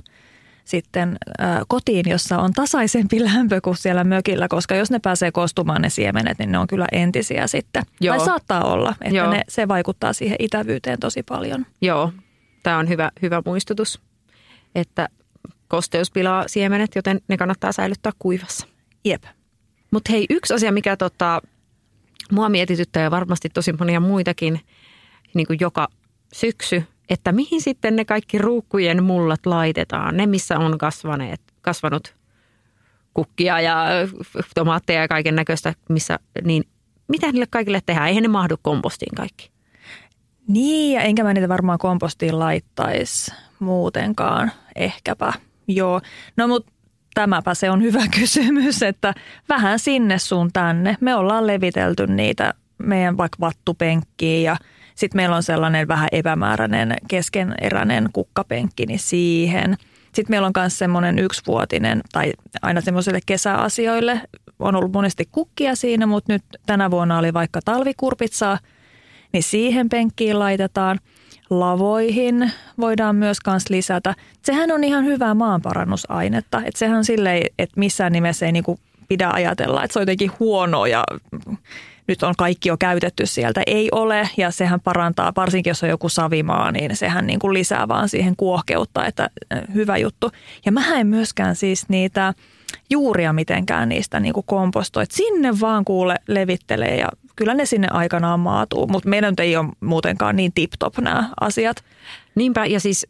sitten 0.65 1.17
ä, 1.41 1.45
kotiin, 1.69 2.05
jossa 2.09 2.39
on 2.39 2.53
tasaisempi 2.53 3.25
lämpö 3.35 3.61
kuin 3.61 3.77
siellä 3.77 4.05
mökillä, 4.05 4.49
koska 4.49 4.75
jos 4.75 4.91
ne 4.91 4.99
pääsee 4.99 5.33
kostumaan 5.33 5.83
ne 5.83 5.91
siemenet, 5.91 6.39
niin 6.39 6.53
ne 6.53 6.59
on 6.59 6.67
kyllä 6.67 6.87
entisiä 6.93 7.47
sitten. 7.47 7.83
Joo. 8.01 8.17
Tai 8.17 8.27
saattaa 8.27 8.65
olla, 8.65 8.95
että 9.01 9.31
ne, 9.31 9.43
se 9.49 9.69
vaikuttaa 9.69 10.13
siihen 10.13 10.37
itävyyteen 10.39 11.01
tosi 11.01 11.23
paljon. 11.23 11.67
Joo, 11.81 12.13
tämä 12.63 12.79
on 12.79 12.89
hyvä, 12.89 13.11
hyvä 13.23 13.43
muistutus, 13.45 14.01
että 14.75 15.09
kosteus 15.68 16.11
pilaa 16.11 16.49
siemenet, 16.49 16.90
joten 16.94 17.20
ne 17.28 17.37
kannattaa 17.37 17.73
säilyttää 17.73 18.12
kuivassa. 18.18 18.66
Jep. 19.04 19.25
Mutta 19.90 20.12
hei, 20.12 20.26
yksi 20.30 20.54
asia, 20.54 20.73
mikä 20.73 20.96
tota, 20.96 21.42
mua 22.32 22.49
mietityttää 22.49 23.02
ja 23.02 23.11
varmasti 23.11 23.49
tosi 23.49 23.73
monia 23.73 24.00
muitakin 24.00 24.61
niin 25.35 25.46
kuin 25.46 25.58
joka 25.61 25.88
syksy, 26.32 26.85
että 27.08 27.32
mihin 27.32 27.61
sitten 27.61 27.96
ne 27.96 28.04
kaikki 28.04 28.38
ruukkujen 28.38 29.04
mullat 29.04 29.46
laitetaan. 29.46 30.16
Ne, 30.16 30.26
missä 30.26 30.58
on 30.58 30.78
kasvaneet, 30.78 31.40
kasvanut 31.62 32.14
kukkia 33.14 33.61
ja 33.61 33.87
tomaatteja 34.54 35.00
ja 35.00 35.08
kaiken 35.08 35.37
näköistä, 35.37 35.75
missä, 35.88 36.18
niin 36.44 36.64
mitä 37.08 37.26
niille 37.32 37.46
kaikille 37.50 37.80
tehdään? 37.87 38.08
Eihän 38.08 38.23
ne 38.23 38.28
mahdu 38.28 38.56
kompostiin 38.62 39.14
kaikki. 39.14 39.50
Niin, 40.49 40.94
ja 40.94 41.00
enkä 41.00 41.25
mä 41.25 41.35
niitä 41.35 41.49
varmaan 41.49 41.78
kompostiin 41.78 42.38
laittaisi 42.38 43.32
muutenkaan, 43.58 44.52
ehkäpä. 44.76 45.32
Joo, 45.68 46.00
no 46.37 46.49
mutta 46.49 46.73
tämäpä 47.14 47.54
se 47.54 47.70
on 47.70 47.82
hyvä 47.82 48.02
kysymys, 48.20 48.82
että 48.82 49.14
vähän 49.49 49.78
sinne 49.78 50.18
sun 50.18 50.52
tänne. 50.52 50.96
Me 51.00 51.14
ollaan 51.14 51.46
levitelty 51.46 52.06
niitä 52.06 52.54
meidän 52.78 53.16
vaikka 53.16 53.37
vattupenkkiin 53.40 54.42
ja 54.42 54.56
sitten 54.94 55.18
meillä 55.18 55.37
on 55.37 55.42
sellainen 55.42 55.88
vähän 55.88 56.08
epämääräinen 56.12 56.96
keskeneräinen 57.08 58.08
kukkapenkki, 58.12 58.87
niin 58.87 58.99
siihen. 58.99 59.76
Sitten 60.04 60.32
meillä 60.32 60.46
on 60.46 60.52
myös 60.56 60.78
semmoinen 60.78 61.18
yksivuotinen 61.18 62.00
tai 62.12 62.32
aina 62.62 62.80
semmoisille 62.80 63.20
kesäasioille 63.26 64.20
on 64.58 64.76
ollut 64.76 64.92
monesti 64.92 65.28
kukkia 65.32 65.75
siinä, 65.75 66.06
mutta 66.06 66.32
nyt 66.32 66.42
tänä 66.66 66.90
vuonna 66.90 67.18
oli 67.18 67.35
vaikka 67.35 67.61
talvikurpitsaa, 67.64 68.58
niin 69.32 69.42
siihen 69.42 69.88
penkkiin 69.88 70.38
laitetaan– 70.38 70.99
lavoihin 71.50 72.53
voidaan 72.81 73.17
myös 73.17 73.41
kans 73.41 73.71
lisätä. 73.71 74.15
Sehän 74.43 74.71
on 74.71 74.85
ihan 74.85 75.05
hyvää 75.05 75.35
maanparannusainetta. 75.35 76.62
Että 76.65 76.79
sehän 76.79 76.97
on 76.97 77.05
silleen, 77.05 77.47
että 77.59 77.81
missään 77.81 78.12
nimessä 78.12 78.47
ei 78.47 78.53
niinku 78.53 78.79
pidä 79.09 79.31
ajatella, 79.33 79.85
että 79.85 79.93
se 79.93 79.99
on 79.99 80.03
jotenkin 80.03 80.33
huono 80.41 80.87
ja 80.87 81.05
nyt 82.07 82.23
on 82.23 82.35
kaikki 82.38 82.69
jo 82.69 82.76
käytetty 82.76 83.26
sieltä. 83.26 83.62
Ei 83.67 83.88
ole 83.93 84.29
ja 84.37 84.50
sehän 84.50 84.81
parantaa, 84.81 85.33
varsinkin 85.37 85.71
jos 85.71 85.83
on 85.83 85.88
joku 85.88 86.09
savimaa, 86.09 86.73
niin 86.73 86.97
sehän 86.97 87.26
niin 87.26 87.38
kuin 87.38 87.55
lisää 87.55 87.88
vaan 87.88 88.09
siihen 88.09 88.37
kuohkeutta, 88.37 89.07
että 89.07 89.31
hyvä 89.75 89.97
juttu. 89.97 90.31
Ja 90.67 90.73
mä 90.73 90.95
en 90.95 91.07
myöskään 91.07 91.57
siis 91.57 91.88
niitä 91.88 92.35
juuria 92.91 93.33
mitenkään 93.33 93.88
niistä 93.88 94.21
niin 94.21 94.33
kuin 94.33 94.47
kompostoi. 94.47 95.03
Et 95.03 95.11
sinne 95.11 95.61
vaan 95.61 95.85
kuule 95.85 96.17
levittelee 96.29 96.97
ja 96.97 97.09
kyllä 97.37 97.55
ne 97.55 97.66
sinne 97.66 97.88
aikanaan 97.90 98.40
maatuu, 98.40 98.87
mutta 98.87 99.09
meidän 99.09 99.35
ei 99.38 99.57
ole 99.57 99.69
muutenkaan 99.81 100.37
niin 100.37 100.52
tip-top 100.55 100.99
nämä 100.99 101.31
asiat. 101.40 101.85
Niinpä, 102.35 102.66
ja 102.66 102.81
siis 102.81 103.07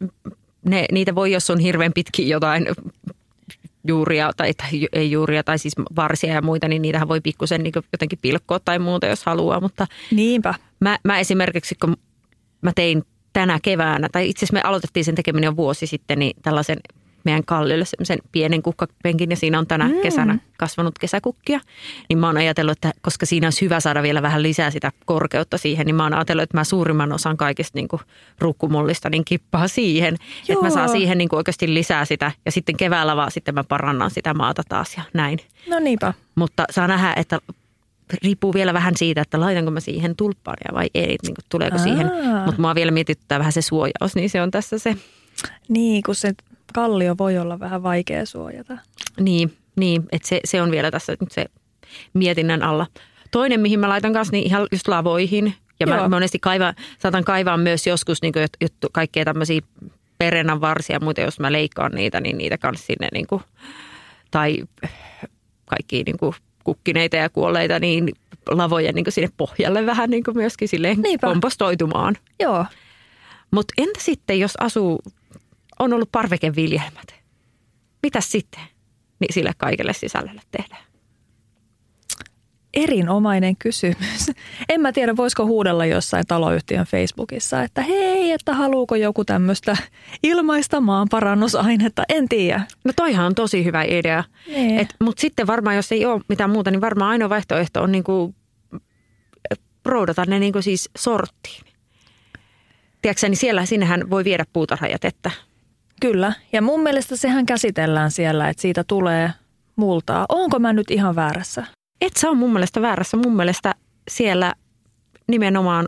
ne, 0.65 0.85
niitä 0.91 1.15
voi, 1.15 1.31
jos 1.31 1.49
on 1.49 1.59
hirveän 1.59 1.93
pitkin 1.93 2.29
jotain 2.29 2.67
juuria 3.87 4.31
tai, 4.37 4.53
tai 4.53 4.87
ei 4.93 5.11
juuria 5.11 5.43
tai 5.43 5.59
siis 5.59 5.73
varsia 5.95 6.33
ja 6.33 6.41
muita, 6.41 6.67
niin 6.67 6.81
niitähän 6.81 7.07
voi 7.07 7.21
pikkusen 7.21 7.63
niin 7.63 7.73
jotenkin 7.91 8.19
pilkkoa 8.21 8.59
tai 8.59 8.79
muuta, 8.79 9.07
jos 9.07 9.25
haluaa. 9.25 9.59
Mutta 9.59 9.87
Niinpä. 10.11 10.53
Mä, 10.79 10.97
mä 11.03 11.19
esimerkiksi, 11.19 11.75
kun 11.81 11.97
mä 12.61 12.71
tein 12.75 13.03
tänä 13.33 13.59
keväänä, 13.63 14.07
tai 14.11 14.29
itse 14.29 14.39
asiassa 14.39 14.53
me 14.53 14.61
aloitettiin 14.63 15.05
sen 15.05 15.15
tekeminen 15.15 15.47
jo 15.47 15.55
vuosi 15.55 15.87
sitten, 15.87 16.19
niin 16.19 16.33
tällaisen 16.41 16.77
meidän 17.27 17.45
kallille 17.45 17.85
semmoisen 17.85 18.19
pienen 18.31 18.61
kukkapenkin 18.61 19.29
ja 19.29 19.35
siinä 19.35 19.59
on 19.59 19.67
tänä 19.67 19.87
mm. 19.87 20.01
kesänä 20.01 20.39
kasvanut 20.57 20.99
kesäkukkia. 20.99 21.59
Niin 22.09 22.19
mä 22.19 22.27
oon 22.27 22.37
ajatellut, 22.37 22.71
että 22.71 22.93
koska 23.01 23.25
siinä 23.25 23.47
olisi 23.47 23.65
hyvä 23.65 23.79
saada 23.79 24.03
vielä 24.03 24.21
vähän 24.21 24.43
lisää 24.43 24.71
sitä 24.71 24.91
korkeutta 25.05 25.57
siihen, 25.57 25.85
niin 25.85 25.95
mä 25.95 26.03
oon 26.03 26.13
ajatellut, 26.13 26.43
että 26.43 26.57
mä 26.57 26.63
suurimman 26.63 27.13
osan 27.13 27.37
kaikista 27.37 27.77
niin 27.77 27.87
kuin 27.87 28.01
rukkumullista 28.39 29.09
niin 29.09 29.25
kippaa 29.25 29.67
siihen. 29.67 30.15
Joo. 30.47 30.53
Että 30.53 30.65
mä 30.65 30.69
saan 30.69 30.89
siihen 30.89 31.17
niin 31.17 31.29
kuin 31.29 31.37
oikeasti 31.37 31.73
lisää 31.73 32.05
sitä 32.05 32.31
ja 32.45 32.51
sitten 32.51 32.77
keväällä 32.77 33.15
vaan 33.15 33.31
sitten 33.31 33.55
mä 33.55 33.63
parannan 33.63 34.11
sitä 34.11 34.33
maata 34.33 34.63
taas 34.69 34.97
ja 34.97 35.03
näin. 35.13 35.39
No 35.69 35.79
niinpä. 35.79 36.13
Mutta 36.35 36.65
saa 36.69 36.87
nähdä, 36.87 37.13
että 37.15 37.39
riippuu 38.23 38.53
vielä 38.53 38.73
vähän 38.73 38.97
siitä, 38.97 39.21
että 39.21 39.39
laitanko 39.39 39.71
mä 39.71 39.79
siihen 39.79 40.15
tulppaaria 40.15 40.71
vai 40.73 40.89
ei, 40.93 41.17
niin 41.23 41.35
kuin 41.35 41.45
tuleeko 41.49 41.77
Aa. 41.77 41.83
siihen. 41.83 42.11
Mutta 42.45 42.61
mua 42.61 42.75
vielä 42.75 42.91
mietityttää 42.91 43.39
vähän 43.39 43.53
se 43.53 43.61
suojaus, 43.61 44.15
niin 44.15 44.29
se 44.29 44.41
on 44.41 44.51
tässä 44.51 44.79
se. 44.79 44.95
Niin, 45.69 46.03
kun 46.03 46.15
se 46.15 46.33
kallio 46.73 47.15
voi 47.17 47.37
olla 47.37 47.59
vähän 47.59 47.83
vaikea 47.83 48.25
suojata. 48.25 48.77
Niin, 49.19 49.57
niin 49.75 50.03
että 50.11 50.27
se, 50.27 50.39
se 50.45 50.61
on 50.61 50.71
vielä 50.71 50.91
tässä 50.91 51.15
nyt 51.19 51.31
se 51.31 51.45
mietinnän 52.13 52.63
alla. 52.63 52.87
Toinen, 53.31 53.59
mihin 53.59 53.79
mä 53.79 53.89
laitan 53.89 54.13
kanssa, 54.13 54.31
niin 54.31 54.45
ihan 54.45 54.67
just 54.71 54.87
lavoihin. 54.87 55.53
Ja 55.79 55.87
Joo. 55.87 55.97
mä 55.97 56.09
monesti 56.09 56.39
kaivan, 56.39 56.73
saatan 56.99 57.23
kaivaa 57.23 57.57
myös 57.57 57.87
joskus 57.87 58.21
niin 58.21 58.33
kuin, 58.33 58.47
kaikkea 58.91 59.25
tämmöisiä 59.25 59.61
perennan 60.17 60.61
varsia 60.61 60.95
ja 60.95 60.99
muuten, 60.99 61.25
jos 61.25 61.39
mä 61.39 61.51
leikkaan 61.51 61.91
niitä, 61.91 62.21
niin 62.21 62.37
niitä 62.37 62.57
kanssa 62.57 62.85
sinne 62.85 63.07
niin 63.13 63.27
kuin, 63.27 63.41
tai 64.31 64.63
kaikki 65.65 66.03
niin 66.03 66.17
kuin 66.17 66.35
kukkineita 66.63 67.15
ja 67.15 67.29
kuolleita, 67.29 67.79
niin 67.79 68.11
lavojen 68.49 68.95
niin 68.95 69.05
kuin 69.05 69.13
sinne 69.13 69.29
pohjalle 69.37 69.85
vähän 69.85 70.09
niin 70.09 70.23
kuin 70.23 70.37
myöskin 70.37 70.67
silleen 70.67 71.01
Niinpä. 71.01 71.27
kompostoitumaan. 71.27 72.15
Joo. 72.39 72.65
Mutta 73.51 73.73
entä 73.77 73.99
sitten, 73.99 74.39
jos 74.39 74.55
asuu 74.59 75.01
on 75.79 75.93
ollut 75.93 76.11
parvekeviljelmät. 76.11 77.15
Mitä 78.03 78.21
sitten 78.21 78.61
niin 79.19 79.33
sille 79.33 79.51
kaikelle 79.57 79.93
sisällölle 79.93 80.41
tehdään? 80.51 80.87
Erinomainen 82.73 83.55
kysymys. 83.55 84.31
En 84.69 84.81
mä 84.81 84.91
tiedä, 84.91 85.17
voisiko 85.17 85.45
huudella 85.45 85.85
jossain 85.85 86.27
taloyhtiön 86.27 86.85
Facebookissa, 86.85 87.63
että 87.63 87.81
hei, 87.81 88.31
että 88.31 88.53
haluuko 88.53 88.95
joku 88.95 89.25
tämmöistä 89.25 89.77
ilmaista 90.23 90.81
maanparannusainetta. 90.81 92.03
En 92.09 92.29
tiedä. 92.29 92.61
No 92.83 92.93
toihan 92.95 93.25
on 93.25 93.35
tosi 93.35 93.65
hyvä 93.65 93.83
idea. 93.83 94.23
Niin. 94.47 94.87
Mutta 94.99 95.21
sitten 95.21 95.47
varmaan, 95.47 95.75
jos 95.75 95.91
ei 95.91 96.05
ole 96.05 96.21
mitään 96.29 96.49
muuta, 96.49 96.71
niin 96.71 96.81
varmaan 96.81 97.11
ainoa 97.11 97.29
vaihtoehto 97.29 97.81
on 97.81 97.91
niinku 97.91 98.35
proudata 99.83 100.25
ne 100.25 100.39
niinku 100.39 100.61
siis 100.61 100.89
sorttiin. 100.97 101.63
Tiedätkö, 103.01 103.29
niin 103.29 103.37
siellä, 103.37 103.65
sinnehän 103.65 104.09
voi 104.09 104.23
viedä 104.23 104.45
puutarhajätettä. 104.53 105.31
Kyllä, 106.01 106.33
ja 106.53 106.61
mun 106.61 106.83
mielestä 106.83 107.15
sehän 107.15 107.45
käsitellään 107.45 108.11
siellä, 108.11 108.49
että 108.49 108.61
siitä 108.61 108.83
tulee 108.83 109.31
multaa. 109.75 110.25
Onko 110.29 110.59
mä 110.59 110.73
nyt 110.73 110.91
ihan 110.91 111.15
väärässä? 111.15 111.63
Et 112.01 112.17
sä 112.17 112.29
on 112.29 112.37
mun 112.37 112.53
mielestä 112.53 112.81
väärässä. 112.81 113.17
Mun 113.17 113.35
mielestä 113.35 113.75
siellä 114.11 114.53
nimenomaan 115.27 115.87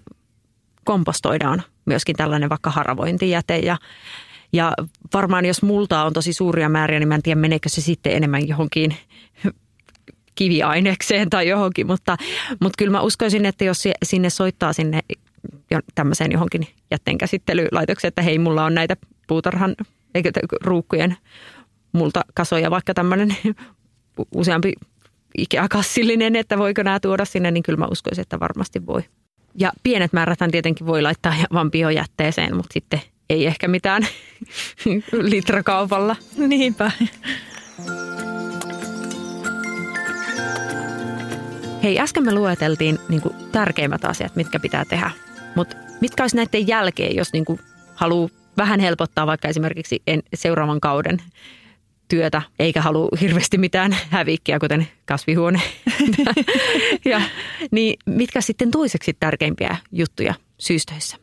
kompostoidaan 0.83 1.63
myöskin 1.85 2.15
tällainen 2.15 2.49
vaikka 2.49 2.69
haravointijäte 2.69 3.57
ja 3.57 3.77
ja 4.53 4.73
varmaan 5.13 5.45
jos 5.45 5.61
multaa 5.61 6.05
on 6.05 6.13
tosi 6.13 6.33
suuria 6.33 6.69
määriä, 6.69 6.99
niin 6.99 7.07
mä 7.07 7.15
en 7.15 7.21
tiedä 7.21 7.39
meneekö 7.39 7.69
se 7.69 7.81
sitten 7.81 8.13
enemmän 8.13 8.47
johonkin 8.47 8.95
kiviainekseen 10.35 11.29
tai 11.29 11.47
johonkin, 11.47 11.87
mutta, 11.87 12.17
mutta 12.61 12.77
kyllä 12.77 12.91
mä 12.91 13.01
uskoisin, 13.01 13.45
että 13.45 13.63
jos 13.63 13.83
sinne 14.03 14.29
soittaa 14.29 14.73
sinne 14.73 14.99
tämmöiseen 15.95 16.31
johonkin 16.31 16.67
jätteenkäsittelylaitokseen, 16.91 18.09
että 18.09 18.21
hei, 18.21 18.39
mulla 18.39 18.65
on 18.65 18.75
näitä 18.75 18.97
puutarhan 19.27 19.75
eikä 20.15 20.31
ruukkujen 20.63 21.17
multa 21.91 22.21
kasoja, 22.33 22.71
vaikka 22.71 22.93
tämmöinen 22.93 23.35
useampi 24.35 24.73
ikäkassillinen, 25.37 26.35
että 26.35 26.57
voiko 26.57 26.83
nämä 26.83 26.99
tuoda 26.99 27.25
sinne, 27.25 27.51
niin 27.51 27.63
kyllä 27.63 27.79
mä 27.79 27.87
uskoisin, 27.91 28.21
että 28.21 28.39
varmasti 28.39 28.85
voi. 28.85 29.01
Ja 29.55 29.71
pienet 29.83 30.13
määräthän 30.13 30.51
tietenkin 30.51 30.87
voi 30.87 31.01
laittaa 31.01 31.35
vaan 31.53 31.71
biojätteeseen, 31.71 32.55
mutta 32.55 32.73
sitten 32.73 33.01
ei 33.29 33.45
ehkä 33.45 33.67
mitään 33.67 34.07
litrakaupalla. 35.11 36.15
Niinpä. 36.37 36.91
Hei, 41.83 41.99
äsken 41.99 42.25
me 42.25 42.33
lueteltiin 42.33 42.99
niin 43.09 43.21
kuin, 43.21 43.35
tärkeimmät 43.51 44.05
asiat, 44.05 44.35
mitkä 44.35 44.59
pitää 44.59 44.85
tehdä. 44.85 45.11
Mutta 45.55 45.75
mitkä 46.01 46.23
olisi 46.23 46.35
näiden 46.35 46.67
jälkeen, 46.67 47.15
jos 47.15 47.33
niin 47.33 47.45
kuin, 47.45 47.59
haluaa 47.95 48.38
vähän 48.59 48.79
helpottaa 48.79 49.27
vaikka 49.27 49.47
esimerkiksi 49.47 50.01
en, 50.07 50.23
seuraavan 50.33 50.79
kauden 50.79 51.21
työtä, 52.07 52.41
eikä 52.59 52.81
halua 52.81 53.09
hirveästi 53.21 53.57
mitään 53.57 53.97
hävikkiä, 54.09 54.59
kuten 54.59 54.87
kasvihuone. 55.05 55.61
ja, 57.11 57.21
niin 57.71 57.99
mitkä 58.05 58.41
sitten 58.41 58.71
toiseksi 58.71 59.17
tärkeimpiä 59.19 59.77
juttuja 59.91 60.33
syystöissä? 60.57 61.17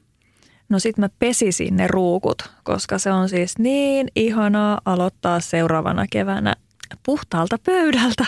No 0.68 0.78
sit 0.78 0.98
mä 0.98 1.08
pesisin 1.18 1.76
ne 1.76 1.86
ruukut, 1.86 2.50
koska 2.64 2.98
se 2.98 3.12
on 3.12 3.28
siis 3.28 3.58
niin 3.58 4.08
ihanaa 4.16 4.80
aloittaa 4.84 5.40
seuraavana 5.40 6.06
keväänä 6.10 6.54
puhtaalta 7.02 7.56
pöydältä. 7.64 8.26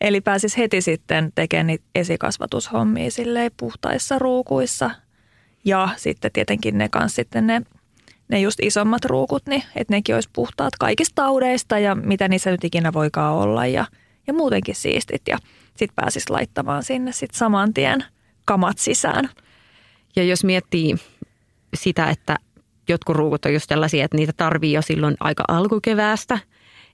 Eli 0.00 0.20
pääsis 0.20 0.58
heti 0.58 0.80
sitten 0.80 1.32
tekemään 1.34 1.66
niitä 1.66 1.84
esikasvatushommia 1.94 3.10
puhtaissa 3.56 4.18
ruukuissa. 4.18 4.90
Ja 5.64 5.88
sitten 5.96 6.32
tietenkin 6.32 6.78
ne 6.78 6.88
kanssa 6.88 7.16
sitten 7.16 7.46
ne 7.46 7.62
ne 8.30 8.40
just 8.40 8.60
isommat 8.62 9.04
ruukut, 9.04 9.46
niin 9.46 9.62
että 9.76 9.94
nekin 9.94 10.14
olisi 10.14 10.30
puhtaat 10.32 10.72
kaikista 10.80 11.14
taudeista 11.14 11.78
ja 11.78 11.94
mitä 11.94 12.28
niissä 12.28 12.50
nyt 12.50 12.64
ikinä 12.64 12.92
voikaan 12.92 13.34
olla 13.34 13.66
ja, 13.66 13.84
ja 14.26 14.32
muutenkin 14.32 14.74
siistit. 14.74 15.22
Ja 15.28 15.38
sitten 15.76 15.94
pääsis 15.96 16.30
laittamaan 16.30 16.82
sinne 16.82 17.12
sitten 17.12 17.38
saman 17.38 17.74
tien 17.74 18.04
kamat 18.44 18.78
sisään. 18.78 19.28
Ja 20.16 20.24
jos 20.24 20.44
miettii 20.44 20.96
sitä, 21.74 22.10
että 22.10 22.36
jotkut 22.88 23.16
ruukut 23.16 23.44
on 23.44 23.52
just 23.52 23.68
tällaisia, 23.68 24.04
että 24.04 24.16
niitä 24.16 24.32
tarvii 24.36 24.72
jo 24.72 24.82
silloin 24.82 25.16
aika 25.20 25.44
alkukeväästä, 25.48 26.38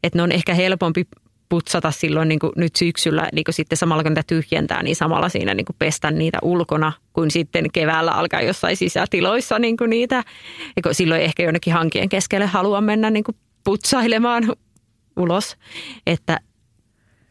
että 0.03 0.19
ne 0.19 0.23
on 0.23 0.33
ehkä 0.33 0.55
helpompi 0.55 1.07
putsata 1.49 1.91
silloin 1.91 2.29
niin 2.29 2.39
kuin 2.39 2.53
nyt 2.57 2.77
syksyllä 2.77 3.29
niin 3.33 3.45
kuin 3.45 3.55
sitten 3.55 3.79
samalla 3.79 4.03
kun 4.03 4.11
niitä 4.13 4.23
tyhjentää, 4.27 4.83
niin 4.83 4.97
samalla 4.97 5.29
siinä 5.29 5.55
niin 5.55 5.65
kuin 5.65 5.77
pestä 5.79 6.11
niitä 6.11 6.39
ulkona, 6.43 6.93
kuin 7.13 7.31
sitten 7.31 7.71
keväällä 7.73 8.13
alkaa 8.13 8.43
jossain 8.43 8.77
sisätiloissa 8.77 9.59
niin 9.59 9.77
kuin 9.77 9.91
niitä. 9.91 10.25
Ja 10.77 10.95
silloin 10.95 11.23
ehkä 11.23 11.43
jonnekin 11.43 11.73
hankien 11.73 12.09
keskelle 12.09 12.47
haluan 12.47 12.85
mennä 12.85 13.11
niin 13.11 13.25
kuin 13.25 13.37
putsailemaan 13.65 14.53
ulos. 15.17 15.57
Että 16.07 16.41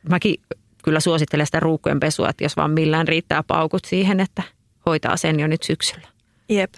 mäkin 0.09 0.35
kyllä 0.83 0.99
suosittelen 0.99 1.45
sitä 1.45 1.59
ruukkujen 1.59 1.99
pesua, 1.99 2.29
että 2.29 2.43
jos 2.43 2.57
vaan 2.57 2.71
millään 2.71 3.07
riittää 3.07 3.43
paukut 3.43 3.85
siihen, 3.85 4.19
että 4.19 4.43
hoitaa 4.85 5.17
sen 5.17 5.39
jo 5.39 5.47
nyt 5.47 5.63
syksyllä. 5.63 6.07
Jep. 6.49 6.73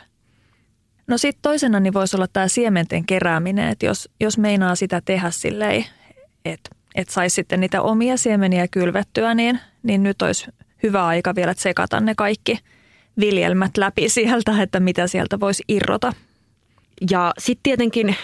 No 1.08 1.17
sitten 1.17 1.41
toisena 1.41 1.80
niin 1.80 1.93
voisi 1.93 2.15
olla 2.15 2.28
tämä 2.28 2.47
siementen 2.47 3.06
kerääminen, 3.06 3.69
että 3.69 3.86
jos, 3.86 4.10
jos 4.19 4.38
meinaa 4.38 4.76
sitä 4.76 5.02
tehdä 5.06 5.32
silleen, 5.32 5.86
että 6.45 6.69
että 6.98 7.14
saisi 7.14 7.34
sitten 7.34 7.60
niitä 7.60 7.82
omia 7.82 8.18
siemeniä 8.18 8.68
kylvettyä, 8.68 9.34
niin, 9.34 9.60
niin 9.84 10.04
nyt 10.04 10.22
olisi 10.22 10.48
hyvä 10.84 11.06
aika 11.06 11.36
vielä 11.36 11.54
tsekata 11.54 12.00
ne 12.00 12.16
kaikki 12.16 12.60
viljelmät 13.20 13.78
läpi 13.78 14.10
sieltä, 14.10 14.64
että 14.64 14.80
mitä 14.80 15.08
sieltä 15.08 15.40
voisi 15.40 15.64
irrota. 15.68 16.14
Ja 17.12 17.34
sitten 17.38 17.64
tietenkin 17.64 18.16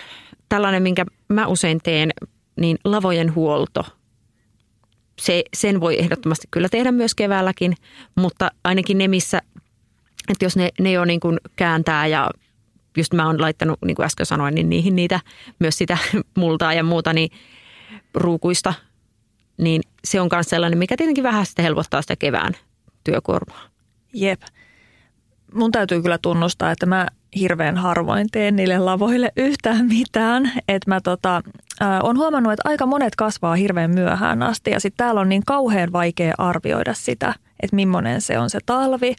tällainen, 0.50 0.84
minkä 0.84 1.06
mä 1.28 1.48
usein 1.48 1.80
teen, 1.84 2.10
niin 2.56 2.78
lavojen 2.84 3.36
huolto. 3.36 3.86
Se, 5.22 5.44
sen 5.54 5.80
voi 5.80 6.00
ehdottomasti 6.00 6.48
kyllä 6.52 6.70
tehdä 6.70 6.92
myös 6.92 7.16
keväälläkin, 7.16 7.76
mutta 8.16 8.52
ainakin 8.64 8.98
ne, 8.98 9.08
missä, 9.08 9.42
että 10.30 10.46
jos 10.46 10.56
ne, 10.56 10.70
ne 10.80 10.92
jo 10.92 11.06
niin 11.06 11.20
kuin 11.20 11.40
kääntää 11.56 12.08
ja 12.08 12.30
just 12.98 13.14
mä 13.14 13.28
oon 13.28 13.42
laittanut, 13.42 13.80
niin 13.86 13.96
kuin 13.96 14.06
äsken 14.06 14.26
sanoin, 14.26 14.56
niin 14.56 14.70
niihin 14.70 14.96
niitä 14.96 15.20
myös 15.60 15.78
sitä 15.78 15.98
multaa 16.38 16.74
ja 16.74 16.84
muuta 16.84 17.14
niin 17.14 17.30
ruukuista. 18.16 18.74
Niin 19.58 19.82
se 20.04 20.22
on 20.22 20.30
myös 20.32 20.50
sellainen, 20.50 20.80
mikä 20.80 20.98
tietenkin 20.98 21.24
vähän 21.24 21.46
sitten 21.46 21.64
helpottaa 21.64 22.02
sitä 22.02 22.16
kevään 22.16 22.54
työkuormaa. 23.04 23.62
Jep. 24.14 24.42
Mun 25.54 25.72
täytyy 25.72 26.02
kyllä 26.02 26.18
tunnustaa, 26.18 26.72
että 26.72 26.86
mä 26.86 27.08
hirveän 27.36 27.78
harvoin 27.78 28.28
teen 28.32 28.56
niille 28.56 28.78
lavoille 28.78 29.32
yhtään 29.38 29.86
mitään. 29.86 30.52
Että 30.68 30.92
mä 30.92 31.02
tota, 31.02 31.42
äh, 31.82 32.00
on 32.04 32.18
huomannut, 32.18 32.54
että 32.54 32.70
aika 32.70 32.86
monet 32.86 33.16
kasvaa 33.16 33.56
hirveän 33.56 33.92
myöhään 33.92 34.44
asti 34.44 34.72
ja 34.72 34.80
sitten 34.80 35.06
täällä 35.06 35.22
on 35.22 35.30
niin 35.30 35.44
kauhean 35.46 35.92
vaikea 35.92 36.34
arvioida 36.38 36.94
sitä, 36.94 37.36
että 37.64 37.76
millainen 37.76 38.22
se 38.22 38.40
on 38.40 38.50
se 38.50 38.60
talvi 38.66 39.16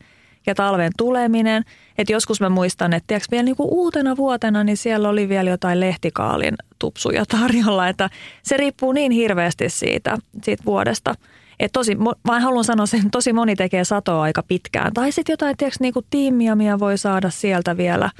ja 0.46 0.54
talven 0.54 0.92
tuleminen. 0.98 1.62
Että 1.98 2.12
joskus 2.12 2.40
mä 2.40 2.48
muistan, 2.48 2.92
että 2.92 3.07
tiiäks, 3.07 3.30
vielä 3.30 3.42
niin 3.42 3.57
kuin 3.57 3.68
uutena 3.70 4.16
vuotena, 4.16 4.64
niin 4.64 4.76
siellä 4.76 5.09
oli 5.09 5.28
vielä 5.28 5.50
jotain 5.50 5.80
lehtikaalin 5.80 6.54
tupsuja 6.78 7.24
tarjolla, 7.40 7.88
että 7.88 8.11
se 8.42 8.57
riippuu 8.57 8.92
niin 8.92 9.12
hirveästi 9.12 9.68
siitä, 9.68 10.18
siitä 10.42 10.64
vuodesta– 10.64 11.14
et 11.61 11.72
tosi, 11.72 11.96
mä 12.24 12.40
haluan 12.40 12.64
sanoa 12.64 12.87
sen, 12.87 13.11
tosi 13.11 13.33
moni 13.33 13.57
tekee 13.57 13.85
satoa 13.85 14.22
aika 14.22 14.42
pitkään. 14.42 14.92
Tai 14.94 15.12
sitten 15.12 15.33
jotain, 15.33 15.57
tiedätkö, 15.57 15.76
niin 15.80 15.94
kuin 15.94 16.07
tiimiamia 16.11 16.78
voi 16.78 16.98
saada 16.98 17.30
sieltä 17.30 17.76
vielä 17.76 18.11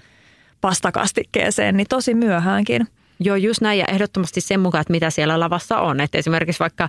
pastakastikkeeseen, 0.61 1.77
niin 1.77 1.87
tosi 1.89 2.15
myöhäänkin. 2.15 2.87
Joo, 3.21 3.37
just 3.37 3.61
näin 3.61 3.79
ja 3.79 3.85
ehdottomasti 3.89 4.41
sen 4.41 4.61
mukaan, 4.61 4.81
että 4.81 4.93
mitä 4.93 5.11
siellä 5.11 5.41
lavassa 5.41 5.81
on. 5.81 6.01
Että 6.01 6.19
esimerkiksi 6.19 6.61
vaikka 6.61 6.89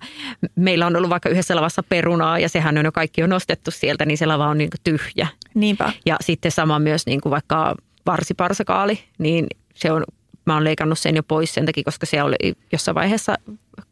meillä 0.55 0.87
on 0.87 0.95
ollut 0.95 1.09
vaikka 1.09 1.29
yhdessä 1.29 1.55
lavassa 1.55 1.83
perunaa 1.83 2.39
ja 2.39 2.49
sehän 2.49 2.77
on 2.77 2.85
jo 2.85 2.91
kaikki 2.91 3.23
on 3.23 3.29
nostettu 3.29 3.71
sieltä, 3.71 4.05
niin 4.05 4.17
se 4.17 4.25
lava 4.25 4.47
on 4.47 4.57
niin 4.57 4.69
tyhjä. 4.83 5.27
Niinpä. 5.53 5.91
Ja 6.05 6.17
sitten 6.21 6.51
sama 6.51 6.79
myös 6.79 7.05
niin 7.05 7.21
kuin 7.21 7.31
vaikka 7.31 7.75
varsiparsakaali, 8.05 8.99
niin 9.17 9.47
se 9.75 9.91
on 9.91 10.03
mä 10.45 10.53
oon 10.53 10.63
leikannut 10.63 10.99
sen 10.99 11.15
jo 11.15 11.23
pois 11.23 11.53
sen 11.53 11.65
takia, 11.65 11.83
koska 11.83 12.05
se 12.05 12.23
oli 12.23 12.35
jossain 12.71 12.95
vaiheessa 12.95 13.35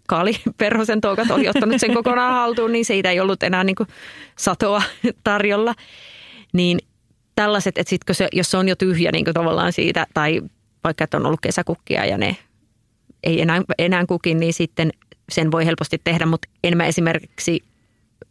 Kaali 0.08 0.36
Perhosen 0.58 1.02
toukat 1.02 1.32
oli 1.32 1.50
ottanut 1.50 1.80
sen 1.80 1.93
kokonaan 1.93 2.34
haltuun, 2.34 2.72
niin 2.72 2.86
siitä 2.86 3.12
ei 3.12 3.19
ollut 3.19 3.43
enää 3.43 3.63
niin 3.63 3.76
satoa 4.36 4.82
tarjolla. 5.24 5.74
Niin 6.54 6.80
tällaiset, 7.36 7.78
että 7.78 7.89
sit, 7.89 8.02
se, 8.12 8.28
jos 8.32 8.52
se 8.52 8.58
on 8.58 8.69
jo 8.69 8.76
tyhjä 8.76 9.12
niin 9.12 9.26
tavallaan 9.34 9.74
siitä, 9.74 10.08
tai 10.13 10.41
vaikka 10.84 11.04
että 11.04 11.17
on 11.17 11.26
ollut 11.26 11.41
kesäkukkia 11.41 12.06
ja 12.06 12.17
ne 12.17 12.38
ei 13.24 13.41
enää, 13.41 13.62
enää 13.78 14.06
kukin, 14.06 14.39
niin 14.39 14.54
sitten 14.54 14.91
sen 15.32 15.52
voi 15.52 15.65
helposti 15.65 16.02
tehdä, 16.04 16.26
mutta 16.26 16.50
en 16.63 16.78
mä 16.78 16.86
esimerkiksi 16.86 17.63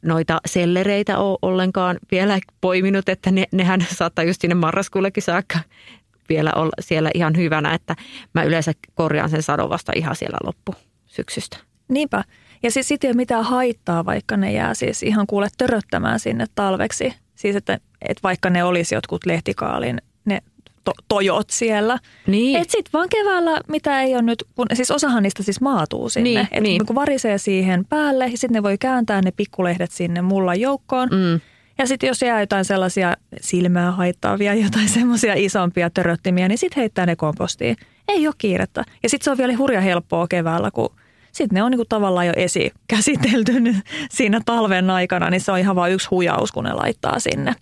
noita 0.02 0.40
sellereitä 0.46 1.18
ole 1.18 1.38
ollenkaan 1.42 1.98
vielä 2.10 2.38
poiminut, 2.60 3.08
että 3.08 3.30
ne, 3.30 3.44
nehän 3.52 3.86
saattaa 3.94 4.24
just 4.24 4.40
sinne 4.40 4.54
marraskuullekin 4.54 5.22
saakka 5.22 5.58
vielä 6.28 6.52
olla 6.56 6.72
siellä 6.80 7.10
ihan 7.14 7.36
hyvänä, 7.36 7.74
että 7.74 7.96
mä 8.34 8.42
yleensä 8.42 8.72
korjaan 8.94 9.30
sen 9.30 9.42
sadon 9.42 9.70
vasta 9.70 9.92
ihan 9.96 10.16
siellä 10.16 10.38
loppu 10.44 10.74
syksystä. 11.06 11.56
Niinpä. 11.88 12.24
Ja 12.62 12.70
siis 12.70 12.88
sitten 12.88 13.08
ei 13.08 13.10
ole 13.10 13.16
mitään 13.16 13.44
haittaa, 13.44 14.04
vaikka 14.04 14.36
ne 14.36 14.52
jää 14.52 14.74
siis 14.74 15.02
ihan 15.02 15.26
kuule 15.26 15.48
töröttämään 15.58 16.20
sinne 16.20 16.46
talveksi. 16.54 17.14
Siis 17.34 17.56
että, 17.56 17.78
että 18.08 18.20
vaikka 18.22 18.50
ne 18.50 18.64
olisi 18.64 18.94
jotkut 18.94 19.26
lehtikaalin 19.26 20.02
to- 20.84 20.92
tojot 21.08 21.50
siellä. 21.50 21.98
Niin. 22.26 22.60
Et 22.60 22.70
sit 22.70 22.92
vaan 22.92 23.08
keväällä, 23.08 23.60
mitä 23.68 24.00
ei 24.00 24.14
ole 24.14 24.22
nyt, 24.22 24.44
kun 24.54 24.66
siis 24.72 24.90
osahan 24.90 25.22
niistä 25.22 25.42
siis 25.42 25.60
maatuu 25.60 26.08
sinne. 26.08 26.30
Niin, 26.30 26.40
että 26.40 26.60
niin. 26.60 26.86
kun 26.86 26.96
varisee 26.96 27.38
siihen 27.38 27.84
päälle, 27.84 28.24
ja 28.24 28.30
sitten 28.38 28.54
ne 28.54 28.62
voi 28.62 28.78
kääntää 28.78 29.22
ne 29.22 29.30
pikkulehdet 29.30 29.90
sinne 29.90 30.22
mulla 30.22 30.54
joukkoon. 30.54 31.08
Mm. 31.08 31.40
Ja 31.78 31.86
sitten 31.86 32.08
jos 32.08 32.22
jää 32.22 32.40
jotain 32.40 32.64
sellaisia 32.64 33.16
silmää 33.40 33.90
haittaavia, 33.90 34.54
jotain 34.54 34.88
semmoisia 34.98 35.34
isompia 35.36 35.90
töröttimiä, 35.90 36.48
niin 36.48 36.58
sitten 36.58 36.80
heittää 36.80 37.06
ne 37.06 37.16
kompostiin. 37.16 37.76
Ei 38.08 38.26
ole 38.26 38.34
kiirettä. 38.38 38.84
Ja 39.02 39.08
sitten 39.08 39.24
se 39.24 39.30
on 39.30 39.38
vielä 39.38 39.56
hurja 39.56 39.80
helppoa 39.80 40.28
keväällä, 40.28 40.70
kun 40.70 40.90
sitten 41.32 41.56
ne 41.56 41.62
on 41.62 41.70
niinku 41.70 41.84
tavallaan 41.84 42.26
jo 42.26 42.32
esikäsitelty 42.36 43.52
siinä 44.10 44.40
talven 44.44 44.90
aikana, 44.90 45.30
niin 45.30 45.40
se 45.40 45.52
on 45.52 45.58
ihan 45.58 45.76
vain 45.76 45.92
yksi 45.92 46.08
hujaus, 46.10 46.52
kun 46.52 46.64
ne 46.64 46.72
laittaa 46.72 47.18
sinne. 47.18 47.54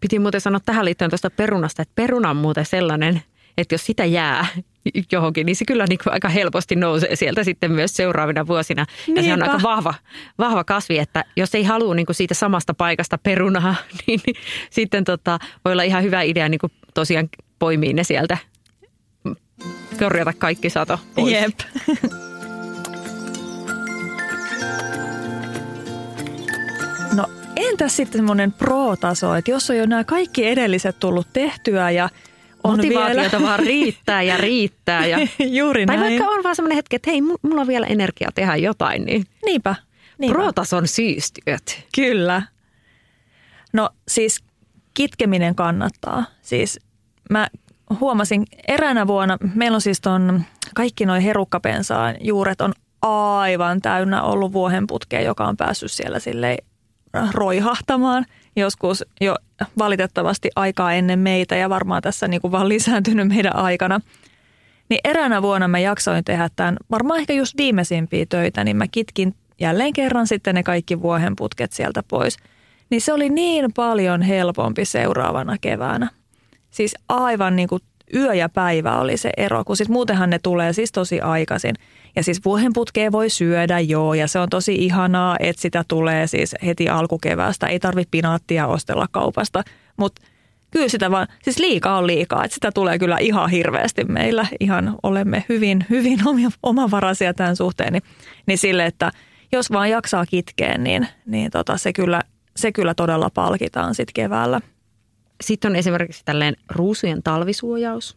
Piti 0.00 0.18
muuten 0.18 0.40
sanoa 0.40 0.60
tähän 0.60 0.84
liittyen 0.84 1.10
tuosta 1.10 1.30
perunasta, 1.30 1.82
että 1.82 1.92
peruna 1.94 2.30
on 2.30 2.36
muuten 2.36 2.66
sellainen, 2.66 3.22
että 3.58 3.74
jos 3.74 3.86
sitä 3.86 4.04
jää 4.04 4.46
johonkin, 5.12 5.46
niin 5.46 5.56
se 5.56 5.64
kyllä 5.64 5.86
niin 5.88 5.98
aika 6.06 6.28
helposti 6.28 6.76
nousee 6.76 7.16
sieltä 7.16 7.44
sitten 7.44 7.72
myös 7.72 7.96
seuraavina 7.96 8.46
vuosina. 8.46 8.86
Ja 9.14 9.22
se 9.22 9.32
on 9.32 9.42
aika 9.42 9.60
vahva, 9.62 9.94
vahva 10.38 10.64
kasvi, 10.64 10.98
että 10.98 11.24
jos 11.36 11.54
ei 11.54 11.64
halua 11.64 11.94
niin 11.94 12.06
kuin 12.06 12.16
siitä 12.16 12.34
samasta 12.34 12.74
paikasta 12.74 13.18
perunaa, 13.18 13.74
niin 14.06 14.20
sitten 14.70 15.04
tota, 15.04 15.38
voi 15.64 15.72
olla 15.72 15.82
ihan 15.82 16.02
hyvä 16.02 16.22
idea 16.22 16.48
niin 16.48 16.58
kuin 16.58 16.72
tosiaan 16.94 17.28
poimia 17.58 17.92
ne 17.92 18.04
sieltä, 18.04 18.38
korjata 19.98 20.32
kaikki 20.32 20.70
sato 20.70 20.98
pois. 21.14 21.32
Jep. 21.32 21.58
entäs 27.68 27.96
sitten 27.96 28.18
semmoinen 28.18 28.52
pro-taso, 28.52 29.34
että 29.34 29.50
jos 29.50 29.70
on 29.70 29.76
jo 29.76 29.86
nämä 29.86 30.04
kaikki 30.04 30.46
edelliset 30.46 30.98
tullut 30.98 31.26
tehtyä 31.32 31.90
ja 31.90 32.08
on 32.64 32.76
Motivaatiota 32.76 33.38
vielä... 33.38 33.48
vaan 33.48 33.58
riittää 33.58 34.22
ja 34.22 34.36
riittää. 34.36 35.06
Ja... 35.06 35.18
Juuri 35.58 35.86
tai 35.86 35.96
näin. 35.96 36.08
vaikka 36.08 36.34
on 36.34 36.42
vaan 36.42 36.56
semmoinen 36.56 36.76
hetki, 36.76 36.96
että 36.96 37.10
hei, 37.10 37.20
mulla 37.20 37.60
on 37.60 37.66
vielä 37.66 37.86
energiaa 37.86 38.30
tehdä 38.34 38.56
jotain, 38.56 39.04
niin 39.04 39.24
Niinpä. 39.46 39.74
Niinpä. 40.18 40.38
pro-tason 40.38 40.88
siistiöt. 40.88 41.84
Kyllä. 41.94 42.42
No 43.72 43.90
siis 44.08 44.40
kitkeminen 44.94 45.54
kannattaa. 45.54 46.24
Siis 46.42 46.80
mä 47.30 47.48
huomasin 48.00 48.44
eräänä 48.68 49.06
vuonna, 49.06 49.38
meillä 49.54 49.74
on 49.74 49.80
siis 49.80 50.00
ton, 50.00 50.42
kaikki 50.74 51.06
noin 51.06 51.22
herukkapensaan 51.22 52.16
juuret 52.20 52.60
on 52.60 52.72
aivan 53.02 53.80
täynnä 53.80 54.22
ollut 54.22 54.52
vuohenputkea, 54.52 55.20
joka 55.20 55.48
on 55.48 55.56
päässyt 55.56 55.92
siellä 55.92 56.18
silleen 56.18 56.58
roihahtamaan 57.32 58.26
joskus 58.56 59.04
jo 59.20 59.36
valitettavasti 59.78 60.50
aikaa 60.56 60.92
ennen 60.92 61.18
meitä 61.18 61.56
ja 61.56 61.70
varmaan 61.70 62.02
tässä 62.02 62.28
niin 62.28 62.40
kuin 62.40 62.52
vaan 62.52 62.68
lisääntynyt 62.68 63.28
meidän 63.28 63.56
aikana. 63.56 64.00
Niin 64.88 65.00
eräänä 65.04 65.42
vuonna 65.42 65.68
mä 65.68 65.78
jaksoin 65.78 66.24
tehdä 66.24 66.48
tämän, 66.56 66.76
varmaan 66.90 67.20
ehkä 67.20 67.32
just 67.32 67.56
viimeisimpiä 67.56 68.26
töitä, 68.28 68.64
niin 68.64 68.76
mä 68.76 68.88
kitkin 68.88 69.34
jälleen 69.60 69.92
kerran 69.92 70.26
sitten 70.26 70.54
ne 70.54 70.62
kaikki 70.62 71.02
vuohenputket 71.02 71.72
sieltä 71.72 72.02
pois. 72.08 72.36
Niin 72.90 73.00
se 73.00 73.12
oli 73.12 73.28
niin 73.28 73.72
paljon 73.72 74.22
helpompi 74.22 74.84
seuraavana 74.84 75.56
keväänä. 75.60 76.10
Siis 76.70 76.94
aivan 77.08 77.56
niin 77.56 77.68
kuin 77.68 77.82
yö 78.14 78.34
ja 78.34 78.48
päivä 78.48 79.00
oli 79.00 79.16
se 79.16 79.30
ero, 79.36 79.64
kun 79.64 79.76
siis 79.76 79.88
muutenhan 79.88 80.30
ne 80.30 80.38
tulee 80.38 80.72
siis 80.72 80.92
tosi 80.92 81.20
aikaisin. 81.20 81.74
Ja 82.16 82.22
siis 82.22 82.44
vuohenputkea 82.44 83.12
voi 83.12 83.30
syödä 83.30 83.80
joo, 83.80 84.14
ja 84.14 84.28
se 84.28 84.38
on 84.38 84.48
tosi 84.48 84.74
ihanaa, 84.74 85.36
että 85.40 85.62
sitä 85.62 85.84
tulee 85.88 86.26
siis 86.26 86.54
heti 86.66 86.88
alkukeväästä. 86.88 87.66
Ei 87.66 87.80
tarvi 87.80 88.04
pinaattia 88.10 88.66
ostella 88.66 89.06
kaupasta, 89.10 89.62
mutta 89.96 90.22
kyllä 90.70 90.88
sitä 90.88 91.10
vaan, 91.10 91.26
siis 91.42 91.58
liikaa 91.58 91.98
on 91.98 92.06
liikaa, 92.06 92.44
että 92.44 92.54
sitä 92.54 92.72
tulee 92.72 92.98
kyllä 92.98 93.18
ihan 93.18 93.50
hirveästi 93.50 94.04
meillä. 94.04 94.46
Ihan 94.60 94.96
olemme 95.02 95.44
hyvin, 95.48 95.84
hyvin 95.90 96.20
omavaraisia 96.62 97.34
tämän 97.34 97.56
suhteen, 97.56 97.92
niin, 97.92 98.02
niin 98.46 98.58
sille, 98.58 98.86
että 98.86 99.12
jos 99.52 99.72
vaan 99.72 99.90
jaksaa 99.90 100.26
kitkeä, 100.26 100.78
niin, 100.78 101.06
niin 101.26 101.50
tota, 101.50 101.76
se, 101.76 101.92
kyllä, 101.92 102.22
se 102.56 102.72
kyllä 102.72 102.94
todella 102.94 103.30
palkitaan 103.34 103.94
sitten 103.94 104.14
keväällä. 104.14 104.60
Sitten 105.40 105.70
on 105.70 105.76
esimerkiksi 105.76 106.22
tällainen 106.24 106.56
ruusujen 106.68 107.22
talvisuojaus. 107.22 108.16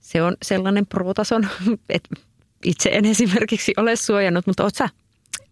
Se 0.00 0.22
on 0.22 0.36
sellainen 0.42 0.86
protason, 0.86 1.48
että 1.88 2.08
itse 2.64 2.90
en 2.92 3.04
esimerkiksi 3.14 3.74
ole 3.76 3.96
suojannut, 3.96 4.46
mutta 4.46 4.62
oot 4.62 4.74
sä? 4.74 4.88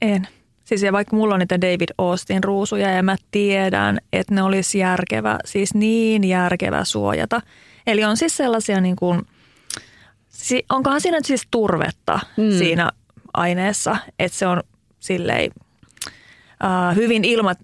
En. 0.03 0.29
Siis 0.65 0.83
ja 0.83 0.93
vaikka 0.93 1.17
mulla 1.17 1.35
on 1.35 1.41
niitä 1.41 1.61
David 1.61 1.89
Austin 1.99 2.45
ruusuja 2.45 2.91
ja 2.91 3.03
mä 3.03 3.17
tiedän, 3.31 3.99
että 4.13 4.35
ne 4.35 4.43
olisi 4.43 4.79
järkevä, 4.79 5.39
siis 5.45 5.75
niin 5.75 6.25
järkevä 6.25 6.85
suojata. 6.85 7.41
Eli 7.87 8.05
on 8.05 8.17
siis 8.17 8.37
sellaisia 8.37 8.81
niin 8.81 8.97
kuin, 8.97 9.23
onkohan 10.71 11.01
siinä 11.01 11.19
nyt 11.19 11.25
siis 11.25 11.49
turvetta 11.51 12.21
mm. 12.37 12.59
siinä 12.59 12.91
aineessa, 13.33 13.97
että 14.19 14.39
se 14.39 14.47
on 14.47 14.63
silleen 15.01 15.51
uh, 16.65 16.97
hyvin 16.97 17.25
ilmat, 17.25 17.59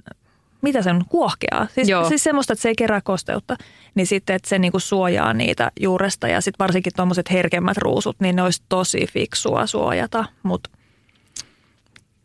mitä 0.62 0.83
se 0.83 0.90
on, 0.90 1.05
kuohkeaa. 1.09 1.66
Siis, 1.75 1.88
siis 2.09 2.25
semmoista, 2.25 2.53
että 2.53 2.62
se 2.62 2.68
ei 2.68 2.75
kerää 2.75 3.01
kosteutta. 3.01 3.57
Niin 3.94 4.07
sitten, 4.07 4.37
että 4.37 4.49
se 4.49 4.59
niinku 4.59 4.79
suojaa 4.79 5.35
niitä 5.35 5.73
juuresta 5.81 6.29
ja 6.29 6.40
sitten 6.40 6.64
varsinkin 6.64 6.92
tuommoiset 6.96 7.31
herkemmät 7.31 7.77
ruusut, 7.77 8.16
niin 8.20 8.37
ne 8.37 8.42
olisi 8.42 8.62
tosi 8.68 9.07
fiksua 9.12 9.66
suojata. 9.66 10.25
Mutta 10.42 10.70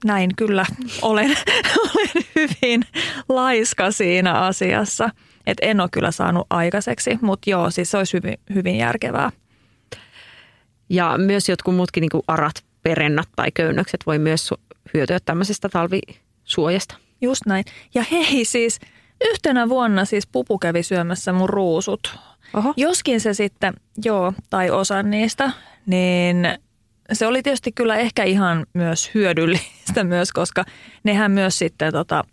näin 0.06 0.36
kyllä 0.36 0.66
olen, 1.02 1.38
olen 1.80 2.26
hyvin 2.36 2.84
laiska 3.30 3.92
siinä 3.92 4.34
asiassa. 4.34 5.10
Että 5.48 5.66
en 5.66 5.82
ole 5.82 5.90
kyllä 5.92 6.12
saanut 6.12 6.48
aikaiseksi, 6.50 7.20
mutta 7.22 7.50
joo, 7.50 7.70
siis 7.70 7.92
se 7.92 7.98
olisi 7.98 8.18
hyvin, 8.18 8.38
hyvin 8.56 8.76
järkevää. 8.76 9.32
Ja 10.90 11.18
myös 11.18 11.50
jotkut 11.50 11.76
muutkin 11.76 12.02
niin 12.02 12.24
arat, 12.28 12.64
perennat 12.84 13.30
tai 13.36 13.52
köynnökset 13.54 14.00
voi 14.06 14.20
myös 14.20 14.54
hyötyä 14.94 15.20
tämmöisestä 15.26 15.70
talvisuojasta. 15.70 17.05
Just 17.26 17.42
näin. 17.46 17.66
Ja 17.94 18.06
hei 18.12 18.46
siis, 18.46 18.80
yhtenä 19.26 19.70
vuonna 19.70 20.06
siis 20.06 20.28
pupu 20.28 20.60
kävi 20.60 20.84
syömässä 20.84 21.34
mun 21.34 21.50
ruusut. 21.50 22.20
Oho. 22.54 22.74
Joskin 22.78 23.22
se 23.22 23.34
sitten, 23.34 23.74
joo, 24.06 24.34
tai 24.50 24.70
osa 24.70 25.04
niistä, 25.04 25.52
niin 25.86 26.48
se 27.14 27.28
oli 27.28 27.44
tietysti 27.44 27.72
kyllä 27.72 27.96
ehkä 27.96 28.24
ihan 28.24 28.66
myös 28.74 29.12
hyödyllistä 29.14 30.04
myös, 30.14 30.32
koska 30.32 30.64
nehän 31.04 31.32
myös 31.32 31.58
sitten 31.58 31.94
tota, 31.94 32.24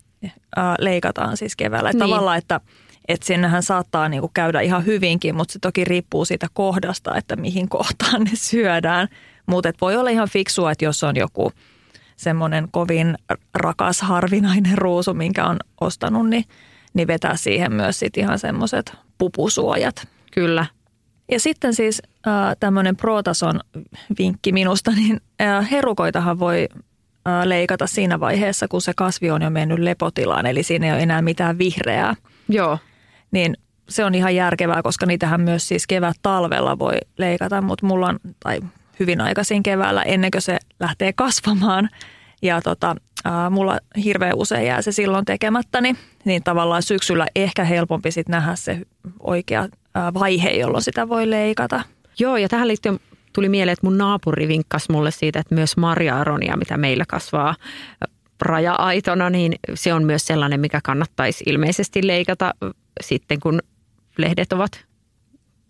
ää, 0.57 0.77
leikataan 0.79 1.37
siis 1.37 1.57
keväällä. 1.57 1.91
Niin. 1.91 1.99
Tavallaan, 1.99 2.39
että, 2.39 2.61
että 3.09 3.27
sinnehän 3.27 3.63
saattaa 3.63 4.09
niinku 4.09 4.31
käydä 4.35 4.61
ihan 4.61 4.87
hyvinkin, 4.87 5.37
mutta 5.37 5.53
se 5.53 5.59
toki 5.59 5.85
riippuu 5.85 6.25
siitä 6.25 6.47
kohdasta, 6.53 7.17
että 7.17 7.37
mihin 7.37 7.69
kohtaan 7.69 8.23
ne 8.23 8.31
syödään. 8.35 9.09
Mutta 9.47 9.73
voi 9.81 9.97
olla 9.97 10.11
ihan 10.11 10.29
fiksua, 10.29 10.71
että 10.71 10.85
jos 10.85 11.05
on 11.05 11.17
joku 11.17 11.53
semmoinen 12.17 12.69
kovin 12.71 13.15
rakas, 13.55 14.01
harvinainen 14.01 14.79
ruusu, 14.79 15.15
minkä 15.15 15.47
on 15.47 15.57
ostanut, 15.81 16.29
niin, 16.29 16.45
niin 16.95 17.09
vetää 17.09 17.37
siihen 17.37 17.73
myös 17.73 17.99
sit 17.99 18.17
ihan 18.17 18.39
semmoiset 18.39 18.93
pupusuojat. 19.19 20.09
Kyllä. 20.33 20.67
Ja 21.31 21.41
sitten 21.41 21.75
siis 21.75 22.03
äh, 22.27 22.57
tämmöinen 22.61 22.97
protason 22.97 23.61
vinkki 24.19 24.53
minusta, 24.53 24.91
niin 24.91 25.21
äh, 25.41 25.71
herukoitahan 25.71 26.39
voi 26.39 26.69
äh, 27.29 27.45
leikata 27.45 27.87
siinä 27.87 28.21
vaiheessa, 28.21 28.69
kun 28.69 28.83
se 28.83 28.93
kasvi 28.97 29.31
on 29.31 29.43
jo 29.43 29.51
mennyt 29.51 29.79
lepotilaan, 29.79 30.47
eli 30.47 30.63
siinä 30.63 30.87
ei 30.87 30.93
ole 30.93 31.03
enää 31.03 31.23
mitään 31.23 31.59
vihreää. 31.59 32.15
Joo. 32.49 32.79
Niin 33.31 33.57
se 33.89 34.05
on 34.05 34.15
ihan 34.15 34.35
järkevää, 34.35 34.83
koska 34.83 35.07
niitähän 35.07 35.41
myös 35.41 35.69
siis 35.69 35.87
kevät-talvella 35.87 36.79
voi 36.79 36.97
leikata, 37.19 37.63
mutta 37.63 37.87
mulla 37.87 38.09
on, 38.09 38.19
tai 38.41 38.61
hyvin 39.01 39.21
aikaisin 39.21 39.63
keväällä, 39.63 40.03
ennen 40.03 40.31
kuin 40.31 40.43
se 40.43 40.59
lähtee 40.81 41.13
kasvamaan. 41.13 41.89
Ja 42.43 42.61
tota, 42.61 42.97
ää, 43.25 43.51
mulla 43.51 43.79
hirveän 44.05 44.37
usein 44.37 44.67
jää 44.67 44.83
se 44.83 44.93
silloin 44.93 45.25
tekemättä, 45.25 45.81
niin, 45.81 45.99
niin 46.25 46.43
tavallaan 46.43 46.83
syksyllä 46.83 47.27
ehkä 47.37 47.65
helpompi 47.65 48.11
sit 48.11 48.29
nähdä 48.29 48.57
se 48.57 48.81
oikea 49.21 49.69
ää, 49.95 50.15
vaihe, 50.15 50.51
jolloin 50.51 50.83
sitä 50.83 51.09
voi 51.09 51.31
leikata. 51.31 51.83
Joo, 52.19 52.37
ja 52.37 52.49
tähän 52.49 52.69
liittyen 52.69 53.01
tuli 53.33 53.49
mieleen, 53.49 53.73
että 53.73 53.87
mun 53.87 53.99
naapuri 53.99 54.49
vinkkasi 54.49 54.93
mulle 54.93 55.11
siitä, 55.11 55.39
että 55.39 55.55
myös 55.55 55.77
marja-aronia, 55.77 56.57
mitä 56.57 56.77
meillä 56.77 57.05
kasvaa 57.09 57.55
raja-aitona, 58.43 59.31
niin 59.31 59.55
se 59.75 59.95
on 59.95 60.05
myös 60.05 60.27
sellainen, 60.27 60.61
mikä 60.61 60.81
kannattaisi 60.85 61.45
ilmeisesti 61.47 62.07
leikata 62.07 62.55
sitten, 63.01 63.41
kun 63.41 63.61
lehdet 64.19 64.53
ovat 64.53 64.85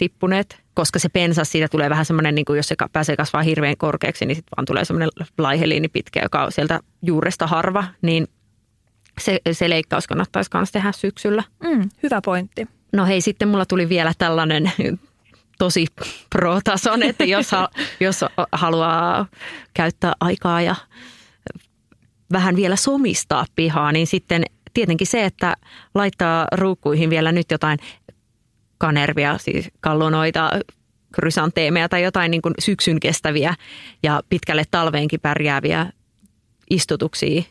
tippuneet, 0.02 0.62
koska 0.74 0.98
se 0.98 1.08
pensas 1.08 1.52
siitä 1.52 1.68
tulee 1.68 1.90
vähän 1.90 2.04
semmoinen, 2.04 2.34
niin 2.34 2.44
kuin 2.44 2.56
jos 2.56 2.68
se 2.68 2.74
pääsee 2.92 3.16
kasvaa 3.16 3.42
hirveän 3.42 3.76
korkeaksi, 3.76 4.26
niin 4.26 4.36
sitten 4.36 4.50
vaan 4.56 4.64
tulee 4.64 4.84
semmoinen 4.84 5.08
laiheliini 5.38 5.88
pitkä, 5.88 6.20
joka 6.22 6.44
on 6.44 6.52
sieltä 6.52 6.80
juuresta 7.02 7.46
harva, 7.46 7.84
niin 8.02 8.28
se, 9.20 9.40
se 9.52 9.70
leikkaus 9.70 10.06
kannattaisi 10.06 10.50
myös 10.54 10.72
tehdä 10.72 10.92
syksyllä. 10.92 11.42
Mm, 11.64 11.88
hyvä 12.02 12.20
pointti. 12.24 12.66
No 12.92 13.06
hei, 13.06 13.20
sitten 13.20 13.48
mulla 13.48 13.66
tuli 13.66 13.88
vielä 13.88 14.12
tällainen 14.18 14.72
tosi 15.58 15.86
pro-tason, 16.30 17.02
että 17.02 17.24
jos, 17.24 17.50
jos 18.00 18.24
haluaa 18.52 19.26
käyttää 19.74 20.12
aikaa 20.20 20.62
ja 20.62 20.74
vähän 22.32 22.56
vielä 22.56 22.76
somistaa 22.76 23.46
pihaa, 23.56 23.92
niin 23.92 24.06
sitten 24.06 24.44
tietenkin 24.74 25.06
se, 25.06 25.24
että 25.24 25.56
laittaa 25.94 26.46
ruukkuihin 26.52 27.10
vielä 27.10 27.32
nyt 27.32 27.50
jotain 27.50 27.78
kanervia, 28.83 29.38
siis 29.38 29.71
kallonoita, 29.81 30.51
krysanteemeja 31.14 31.88
tai 31.88 32.03
jotain 32.03 32.31
niin 32.31 32.42
kuin 32.42 32.55
syksyn 32.59 33.01
kestäviä 33.01 33.55
ja 34.03 34.23
pitkälle 34.29 34.64
talveenkin 34.71 35.21
pärjääviä 35.21 35.87
istutuksia, 36.71 37.42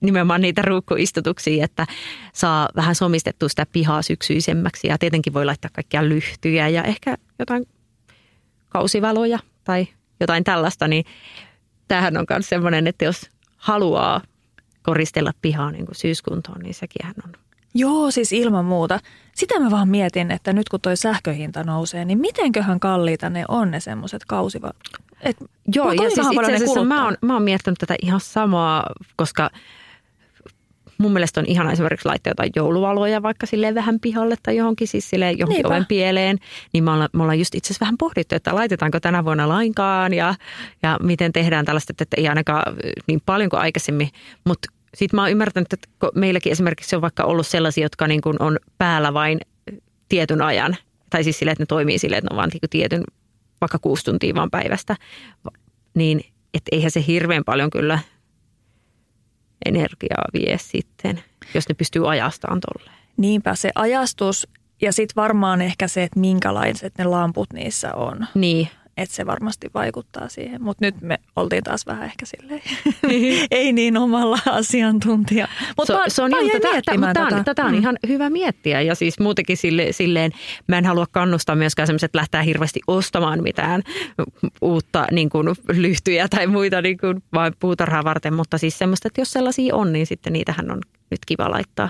nimenomaan 0.00 0.40
niitä 0.40 0.62
ruukkuistutuksia, 0.62 1.64
että 1.64 1.86
saa 2.32 2.68
vähän 2.76 2.94
somistettua 2.94 3.48
sitä 3.48 3.66
pihaa 3.72 4.02
syksyisemmäksi. 4.02 4.86
Ja 4.86 4.98
tietenkin 4.98 5.34
voi 5.34 5.44
laittaa 5.44 5.70
kaikkia 5.74 6.08
lyhtyjä 6.08 6.68
ja 6.68 6.82
ehkä 6.82 7.16
jotain 7.38 7.66
kausivaloja 8.68 9.38
tai 9.64 9.86
jotain 10.20 10.44
tällaista, 10.44 10.88
niin 10.88 11.04
tämähän 11.88 12.16
on 12.16 12.26
myös 12.30 12.48
semmoinen, 12.48 12.86
että 12.86 13.04
jos 13.04 13.30
haluaa 13.56 14.20
koristella 14.82 15.32
pihaa 15.42 15.70
niin 15.70 15.86
kuin 15.86 15.96
syyskuntoon, 15.96 16.60
niin 16.60 16.74
sekin 16.74 17.06
on 17.24 17.32
Joo, 17.74 18.10
siis 18.10 18.32
ilman 18.32 18.64
muuta. 18.64 19.00
Sitä 19.34 19.60
mä 19.60 19.70
vaan 19.70 19.88
mietin, 19.88 20.30
että 20.30 20.52
nyt 20.52 20.68
kun 20.68 20.80
toi 20.80 20.96
sähköhinta 20.96 21.64
nousee, 21.64 22.04
niin 22.04 22.18
mitenköhän 22.18 22.80
kalliita 22.80 23.30
ne 23.30 23.44
on 23.48 23.70
ne 23.70 23.80
semmoiset 23.80 24.24
kausiva... 24.24 24.70
Et, 25.20 25.36
Joo, 25.74 25.92
ja 25.92 26.10
siis 26.10 26.26
itse 26.32 26.54
asiassa 26.54 26.84
mä 26.84 27.04
oon, 27.04 27.16
mä 27.20 27.32
oon 27.32 27.42
miettinyt 27.42 27.78
tätä 27.78 27.94
ihan 28.02 28.20
samaa, 28.20 28.86
koska 29.16 29.50
mun 30.98 31.12
mielestä 31.12 31.40
on 31.40 31.46
ihana 31.46 31.72
esimerkiksi 31.72 32.08
laittaa 32.08 32.30
jotain 32.30 32.52
jouluvaloja 32.56 33.22
vaikka 33.22 33.46
silleen 33.46 33.74
vähän 33.74 34.00
pihalle 34.00 34.34
tai 34.42 34.56
johonkin, 34.56 34.88
siis 34.88 35.10
silleen 35.10 35.38
johonkin 35.38 35.62
Niinpä. 35.62 35.68
oven 35.68 35.86
pieleen. 35.86 36.38
Niin 36.72 36.84
me 36.84 36.90
ollaan, 36.90 37.08
me 37.12 37.22
ollaan 37.22 37.38
just 37.38 37.54
itse 37.54 37.66
asiassa 37.66 37.84
vähän 37.84 37.98
pohdittu, 37.98 38.34
että 38.34 38.54
laitetaanko 38.54 39.00
tänä 39.00 39.24
vuonna 39.24 39.48
lainkaan 39.48 40.14
ja, 40.14 40.34
ja 40.82 40.98
miten 41.02 41.32
tehdään 41.32 41.64
tällaista, 41.64 41.92
että 42.00 42.16
ei 42.16 42.28
ainakaan 42.28 42.76
niin 43.06 43.22
paljon 43.26 43.50
kuin 43.50 43.60
aikaisemmin. 43.60 44.08
Mutta 44.44 44.68
sitten 44.94 45.16
mä 45.16 45.22
oon 45.22 45.30
ymmärtänyt, 45.30 45.72
että 45.72 45.88
meilläkin 46.14 46.52
esimerkiksi 46.52 46.96
on 46.96 47.02
vaikka 47.02 47.24
ollut 47.24 47.46
sellaisia, 47.46 47.84
jotka 47.84 48.06
niin 48.06 48.20
kuin 48.20 48.42
on 48.42 48.58
päällä 48.78 49.14
vain 49.14 49.40
tietyn 50.08 50.42
ajan. 50.42 50.76
Tai 51.10 51.24
siis 51.24 51.38
silleen, 51.38 51.52
että 51.52 51.62
ne 51.62 51.66
toimii 51.66 51.98
silleen, 51.98 52.18
että 52.18 52.30
ne 52.30 52.34
on 52.34 52.38
vain 52.38 52.50
niin 52.52 52.70
tietyn 52.70 53.04
vaikka 53.60 53.78
kuusi 53.78 54.04
tuntia 54.04 54.34
vaan 54.34 54.50
päivästä. 54.50 54.96
Niin 55.94 56.20
että 56.54 56.68
eihän 56.72 56.90
se 56.90 57.04
hirveän 57.06 57.44
paljon 57.44 57.70
kyllä 57.70 57.98
energiaa 59.66 60.24
vie 60.32 60.58
sitten, 60.58 61.22
jos 61.54 61.68
ne 61.68 61.74
pystyy 61.74 62.10
ajastaan 62.10 62.60
tolleen. 62.60 62.98
Niinpä 63.16 63.54
se 63.54 63.70
ajastus 63.74 64.48
ja 64.82 64.92
sitten 64.92 65.16
varmaan 65.16 65.60
ehkä 65.60 65.88
se, 65.88 66.02
että 66.02 66.20
minkälaiset 66.20 66.98
ne 66.98 67.04
lamput 67.04 67.52
niissä 67.52 67.94
on. 67.94 68.26
Niin 68.34 68.68
että 68.96 69.14
se 69.14 69.26
varmasti 69.26 69.70
vaikuttaa 69.74 70.28
siihen. 70.28 70.62
Mutta 70.62 70.84
nyt 70.84 71.00
me 71.00 71.18
oltiin 71.36 71.62
taas 71.62 71.86
vähän 71.86 72.04
ehkä 72.04 72.26
silleen, 72.26 72.62
niin. 73.08 73.46
ei 73.50 73.72
niin 73.72 73.96
omalla 73.96 74.38
asiantuntija. 74.46 75.48
Mutta 75.76 75.92
so, 75.92 76.02
se 76.08 76.22
on 76.22 76.30
ihan, 76.30 76.60
tätä, 76.60 76.98
mutta 76.98 77.14
tätä. 77.14 77.36
On, 77.36 77.44
tätä 77.44 77.64
on 77.64 77.72
mm. 77.72 77.78
ihan 77.78 77.98
hyvä 78.08 78.30
miettiä 78.30 78.80
ja 78.80 78.94
siis 78.94 79.18
muutenkin 79.18 79.56
sille, 79.56 79.92
silleen, 79.92 80.32
mä 80.68 80.78
en 80.78 80.86
halua 80.86 81.06
kannustaa 81.12 81.56
myöskään 81.56 81.86
semmoiset, 81.86 82.04
että 82.04 82.18
lähtää 82.18 82.42
hirveästi 82.42 82.80
ostamaan 82.86 83.42
mitään 83.42 83.82
uutta 84.60 85.06
niin 85.10 85.30
kuin 85.30 85.48
lyhtyjä 85.68 86.28
tai 86.28 86.46
muita 86.46 86.82
niin 86.82 86.98
kuin 86.98 87.22
vain 87.34 87.52
puutarhaa 87.58 88.04
varten, 88.04 88.34
mutta 88.34 88.58
siis 88.58 88.78
semmoista, 88.78 89.08
että 89.08 89.20
jos 89.20 89.32
sellaisia 89.32 89.76
on, 89.76 89.92
niin 89.92 90.06
sitten 90.06 90.32
niitähän 90.32 90.70
on 90.70 90.80
nyt 91.10 91.20
kiva 91.26 91.50
laittaa, 91.50 91.88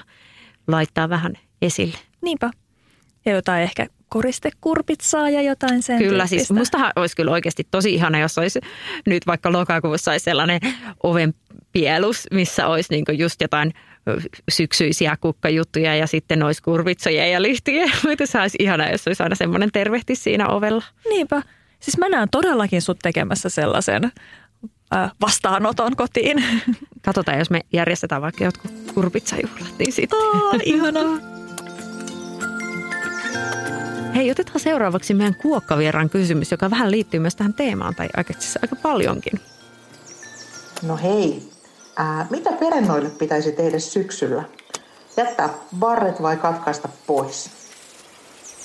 laittaa 0.66 1.08
vähän 1.08 1.32
esille. 1.62 1.98
Niinpä. 2.22 2.50
Ja 3.24 3.32
jotain 3.32 3.62
ehkä 3.62 3.86
koristekurpitsaa 4.12 5.30
ja 5.30 5.42
jotain 5.42 5.82
sen 5.82 5.98
Kyllä, 5.98 6.26
siis 6.26 6.30
tyyppistä. 6.30 6.54
siis 6.54 6.58
mustahan 6.58 6.92
olisi 6.96 7.16
kyllä 7.16 7.30
oikeasti 7.30 7.66
tosi 7.70 7.94
ihana, 7.94 8.18
jos 8.18 8.38
olisi 8.38 8.60
nyt 9.06 9.26
vaikka 9.26 9.52
lokakuussa 9.52 10.10
olisi 10.10 10.24
sellainen 10.24 10.60
ovenpielus, 11.02 12.26
missä 12.32 12.66
olisi 12.66 12.88
niin 12.90 13.18
just 13.18 13.40
jotain 13.40 13.72
syksyisiä 14.50 15.16
kukkajuttuja 15.20 15.96
ja 15.96 16.06
sitten 16.06 16.42
olisi 16.42 16.62
kurvitsoja 16.62 17.26
ja. 17.26 17.38
Mutta 18.08 18.26
se 18.26 18.40
olisi 18.40 18.56
ihana, 18.60 18.90
jos 18.90 19.06
olisi 19.06 19.22
aina 19.22 19.34
semmoinen 19.34 19.72
tervehti 19.72 20.14
siinä 20.14 20.48
ovella. 20.48 20.84
Niinpä. 21.08 21.42
Siis 21.80 21.98
mä 21.98 22.08
näen 22.08 22.28
todellakin 22.30 22.82
sut 22.82 22.98
tekemässä 23.02 23.48
sellaisen 23.48 24.12
vastaanoton 25.20 25.96
kotiin. 25.96 26.44
Katsotaan, 27.04 27.38
jos 27.38 27.50
me 27.50 27.60
järjestetään 27.72 28.22
vaikka 28.22 28.44
jotkut 28.44 28.72
kurpitsajuhlat, 28.94 29.78
niin 29.78 29.92
sitten. 29.92 30.18
Oh, 30.18 30.60
ihanaa. 30.64 31.18
Hei, 34.14 34.30
otetaan 34.30 34.60
seuraavaksi 34.60 35.14
meidän 35.14 35.34
kuokkavieran 35.34 36.10
kysymys, 36.10 36.50
joka 36.50 36.70
vähän 36.70 36.90
liittyy 36.90 37.20
myös 37.20 37.36
tähän 37.36 37.54
teemaan, 37.54 37.94
tai 37.94 38.08
aika, 38.16 38.32
siis 38.32 38.58
aika 38.62 38.76
paljonkin. 38.76 39.40
No 40.82 40.96
hei, 40.96 41.42
ää, 41.96 42.26
mitä 42.30 42.52
perennoille 42.52 43.10
pitäisi 43.10 43.52
tehdä 43.52 43.78
syksyllä? 43.78 44.44
Jättää 45.16 45.48
varret 45.80 46.22
vai 46.22 46.36
katkaista 46.36 46.88
pois? 47.06 47.50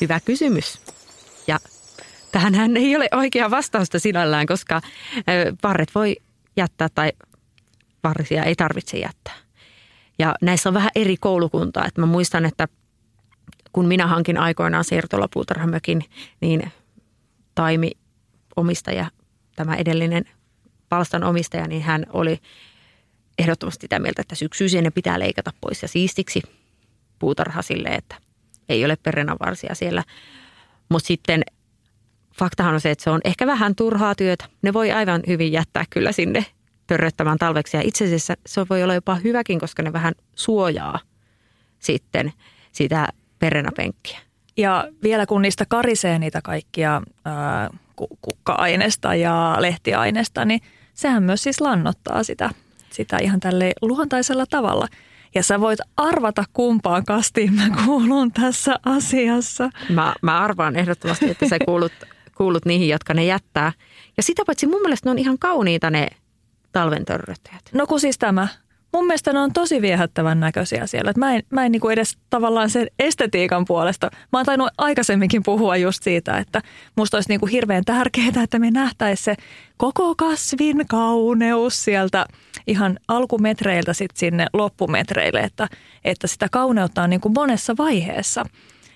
Hyvä 0.02 0.20
kysymys. 0.26 0.80
Ja 1.48 1.60
tähän 2.32 2.78
ei 2.78 2.96
ole 2.96 3.10
oikea 3.12 3.52
vastausta 3.52 4.00
sinällään, 4.00 4.48
koska 4.48 4.82
varret 5.64 5.96
voi 5.96 6.16
jättää 6.58 6.90
tai 6.96 7.12
varsia 8.04 8.44
ei 8.44 8.56
tarvitse 8.56 8.98
jättää. 8.98 9.34
Ja 10.20 10.36
näissä 10.42 10.70
on 10.70 10.74
vähän 10.74 10.92
eri 10.96 11.18
koulukuntaa. 11.18 11.86
Että 11.86 12.02
mä 12.02 12.08
muistan, 12.08 12.46
että 12.46 12.68
kun 13.78 13.88
minä 13.88 14.08
hankin 14.08 14.38
aikoinaan 14.38 14.84
siirtolapuutarhamökin, 14.84 16.02
niin 16.42 16.72
taimi 17.56 17.92
omistaja, 18.56 19.12
tämä 19.56 19.76
edellinen 19.76 20.26
palstan 20.90 21.24
omistaja, 21.24 21.68
niin 21.68 21.82
hän 21.82 22.06
oli 22.14 22.40
ehdottomasti 23.38 23.82
sitä 23.82 24.00
mieltä, 24.00 24.22
että 24.22 24.36
syksyisin 24.36 24.84
ne 24.84 24.92
pitää 24.92 25.20
leikata 25.20 25.54
pois 25.62 25.82
ja 25.82 25.88
siistiksi 25.88 26.42
puutarha 27.20 27.62
sille, 27.62 27.90
että 27.90 28.16
ei 28.70 28.86
ole 28.86 28.96
perennavarsia 28.96 29.76
siellä. 29.76 30.04
Mutta 30.90 31.08
sitten 31.08 31.44
faktahan 32.40 32.74
on 32.74 32.82
se, 32.82 32.92
että 32.92 33.04
se 33.04 33.10
on 33.10 33.22
ehkä 33.24 33.48
vähän 33.48 33.76
turhaa 33.76 34.16
työtä. 34.16 34.46
Ne 34.62 34.74
voi 34.74 34.92
aivan 34.92 35.22
hyvin 35.28 35.52
jättää 35.52 35.86
kyllä 35.90 36.12
sinne 36.12 36.46
pörröttämään 36.88 37.38
talveksi 37.38 37.78
ja 37.78 37.84
itse 37.86 38.06
asiassa 38.06 38.38
se 38.46 38.66
voi 38.70 38.84
olla 38.84 38.94
jopa 38.94 39.16
hyväkin, 39.16 39.60
koska 39.60 39.84
ne 39.84 39.94
vähän 39.94 40.14
suojaa 40.36 41.00
sitten 41.80 42.34
sitä 42.72 43.08
perennapenkkiä. 43.40 44.20
Ja 44.58 44.88
vielä 45.04 45.26
kun 45.26 45.42
niistä 45.42 45.66
karisee 45.70 46.20
niitä 46.20 46.42
kaikkia 46.42 47.02
ää, 47.26 47.70
kukka-aineesta 48.22 49.16
ja 49.16 49.56
lehtiaineesta, 49.60 50.46
niin 50.46 50.62
sehän 50.94 51.24
myös 51.24 51.44
siis 51.44 51.62
lannottaa 51.62 52.24
sitä, 52.24 52.50
sitä 52.90 53.18
ihan 53.18 53.40
tälle 53.40 53.74
luontaisella 53.82 54.46
tavalla. 54.50 54.88
Ja 55.36 55.44
sä 55.44 55.60
voit 55.60 55.80
arvata 55.98 56.44
kumpaan 56.54 57.06
kastiin 57.06 57.54
mä 57.54 57.70
kuulun 57.86 58.32
tässä 58.32 58.76
asiassa. 58.86 59.70
Mä, 59.90 60.14
mä 60.22 60.40
arvaan 60.40 60.76
ehdottomasti, 60.76 61.32
että 61.32 61.50
sä 61.50 61.58
kuulut, 61.66 61.92
kuulut 62.38 62.66
niihin, 62.66 62.90
jotka 62.90 63.14
ne 63.14 63.26
jättää. 63.26 63.72
Ja 64.18 64.24
sitä 64.24 64.44
paitsi 64.46 64.68
mun 64.68 64.82
mielestä 64.82 65.08
ne 65.08 65.12
on 65.12 65.20
ihan 65.20 65.40
kauniita 65.40 65.90
ne 65.90 66.08
talven 66.72 67.06
No 67.74 67.88
kun 67.88 68.00
siis 68.00 68.18
tämä 68.18 68.48
mun 68.94 69.08
mielestä 69.08 69.34
ne 69.34 69.40
on 69.40 69.54
tosi 69.54 69.82
viehättävän 69.82 70.40
näköisiä 70.40 70.88
siellä. 70.88 71.14
mä 71.18 71.34
en, 71.34 71.44
mä 71.50 71.66
en 71.66 71.72
niin 71.72 71.80
kuin 71.80 71.94
edes 71.94 72.18
tavallaan 72.30 72.70
sen 72.70 72.88
estetiikan 73.00 73.66
puolesta. 73.66 74.12
Mä 74.32 74.40
oon 74.40 74.46
tainnut 74.46 74.70
aikaisemminkin 74.78 75.44
puhua 75.44 75.78
just 75.78 76.04
siitä, 76.04 76.38
että 76.38 76.62
musta 76.96 77.18
olisi 77.18 77.30
niin 77.30 77.40
kuin 77.40 77.52
hirveän 77.52 77.86
tärkeää, 77.86 78.44
että 78.44 78.60
me 78.60 78.72
nähtäisiin 78.72 79.26
se 79.26 79.44
koko 79.78 80.16
kasvin 80.16 80.88
kauneus 80.88 81.84
sieltä 81.84 82.26
ihan 82.68 83.00
alkumetreiltä 83.08 83.94
sit 83.94 84.18
sinne 84.18 84.48
loppumetreille, 84.54 85.40
että, 85.40 85.68
että 86.06 86.28
sitä 86.28 86.48
kauneutta 86.52 87.04
on 87.04 87.10
niin 87.10 87.22
kuin 87.22 87.34
monessa 87.34 87.76
vaiheessa. 87.78 88.46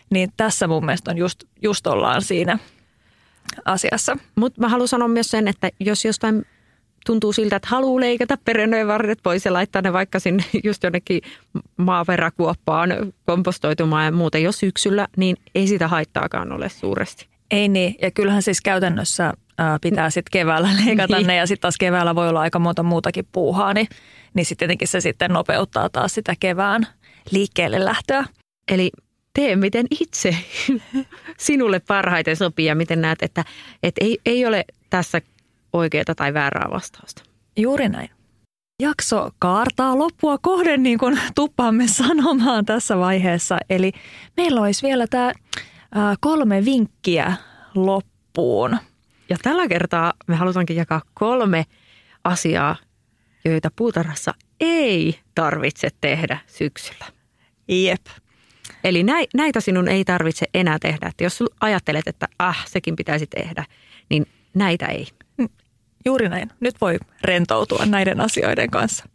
Niin 0.10 0.30
tässä 0.38 0.68
mun 0.68 0.86
mielestä 0.86 1.12
on 1.12 1.18
just, 1.18 1.44
just 1.62 1.88
ollaan 1.88 2.22
siinä 2.22 2.60
asiassa. 3.66 4.18
Mutta 4.36 4.62
mä 4.62 4.70
haluan 4.70 4.88
sanoa 4.88 5.08
myös 5.08 5.28
sen, 5.28 5.48
että 5.48 5.70
jos 5.80 6.06
jostain 6.06 6.46
tuntuu 7.06 7.34
siltä, 7.34 7.56
että 7.56 7.68
haluaa 7.72 8.00
leikata 8.00 8.38
perennojen 8.46 8.88
varret 8.88 9.20
pois 9.24 9.46
ja 9.46 9.54
laittaa 9.54 9.82
ne 9.82 9.94
vaikka 9.94 10.20
sinne 10.20 10.44
just 10.64 10.84
jonnekin 10.84 11.22
maaperäkuoppaan 11.78 12.90
kompostoitumaan 13.26 14.06
ja 14.06 14.12
muuten 14.12 14.44
jo 14.44 14.52
syksyllä, 14.52 15.08
niin 15.18 15.38
ei 15.56 15.68
sitä 15.68 15.88
haittaakaan 15.88 16.52
ole 16.52 16.70
suuresti. 16.70 17.28
Ei 17.52 17.70
niin, 17.70 17.96
ja 18.02 18.12
kyllähän 18.12 18.42
siis 18.42 18.62
käytännössä 18.62 19.34
pitää 19.82 20.10
sitten 20.10 20.32
keväällä 20.32 20.70
leikata 20.86 21.18
niin. 21.18 21.28
ne 21.28 21.36
ja 21.36 21.48
sitten 21.48 21.62
taas 21.62 21.78
keväällä 21.78 22.16
voi 22.16 22.30
olla 22.30 22.42
aika 22.42 22.60
monta 22.60 22.84
muutakin 22.84 23.28
puuhaa, 23.32 23.74
niin, 23.74 23.88
niin 24.34 24.46
sitten 24.46 24.68
tietenkin 24.68 24.88
se 24.88 25.02
sitten 25.02 25.32
nopeuttaa 25.32 25.90
taas 25.90 26.14
sitä 26.14 26.34
kevään 26.40 26.88
liikkeelle 27.32 27.86
lähtöä. 27.86 28.26
Eli 28.72 28.92
tee 29.34 29.56
miten 29.56 29.86
itse 30.00 30.36
sinulle 31.38 31.80
parhaiten 31.80 32.36
sopii 32.36 32.66
ja 32.66 32.76
miten 32.76 33.02
näet, 33.02 33.24
että, 33.24 33.46
että 33.84 34.06
ei, 34.06 34.20
ei 34.26 34.46
ole 34.46 34.66
tässä 34.90 35.22
oikeaa 35.74 36.16
tai 36.16 36.34
väärää 36.34 36.68
vastausta. 36.72 37.24
Juuri 37.58 37.90
näin. 37.90 38.10
Jakso 38.82 39.30
kaartaa 39.40 39.98
loppua 39.98 40.38
kohden, 40.38 40.84
niin 40.84 40.98
kuin 40.98 41.20
tuppaamme 41.36 41.88
sanomaan 41.88 42.66
tässä 42.66 42.98
vaiheessa. 42.98 43.58
Eli 43.70 43.92
meillä 44.38 44.62
olisi 44.62 44.88
vielä 44.88 45.08
tämä 45.08 45.32
kolme 46.20 46.66
vinkkiä 46.66 47.34
loppuun. 47.76 48.78
Ja 49.30 49.38
tällä 49.42 49.68
kertaa 49.68 50.14
me 50.28 50.36
halutaankin 50.36 50.76
jakaa 50.76 51.02
kolme 51.14 51.66
asiaa, 52.24 52.76
joita 53.46 53.70
puutarhassa 53.76 54.34
ei 54.60 55.20
tarvitse 55.36 55.90
tehdä 56.02 56.38
syksyllä. 56.48 57.06
Jep. 57.68 58.06
Eli 58.84 59.06
näitä 59.34 59.60
sinun 59.60 59.88
ei 59.88 60.06
tarvitse 60.06 60.46
enää 60.54 60.78
tehdä. 60.82 61.08
Että 61.08 61.24
jos 61.24 61.44
ajattelet, 61.62 62.08
että 62.08 62.28
ah, 62.40 62.68
sekin 62.68 62.96
pitäisi 62.96 63.28
tehdä, 63.28 63.66
niin 64.10 64.26
näitä 64.54 64.86
ei. 64.86 65.08
Juuri 66.06 66.30
näin. 66.30 66.50
Nyt 66.60 66.76
voi 66.82 66.98
rentoutua 67.24 67.86
näiden 67.86 68.22
asioiden 68.22 68.70
kanssa. 68.70 69.06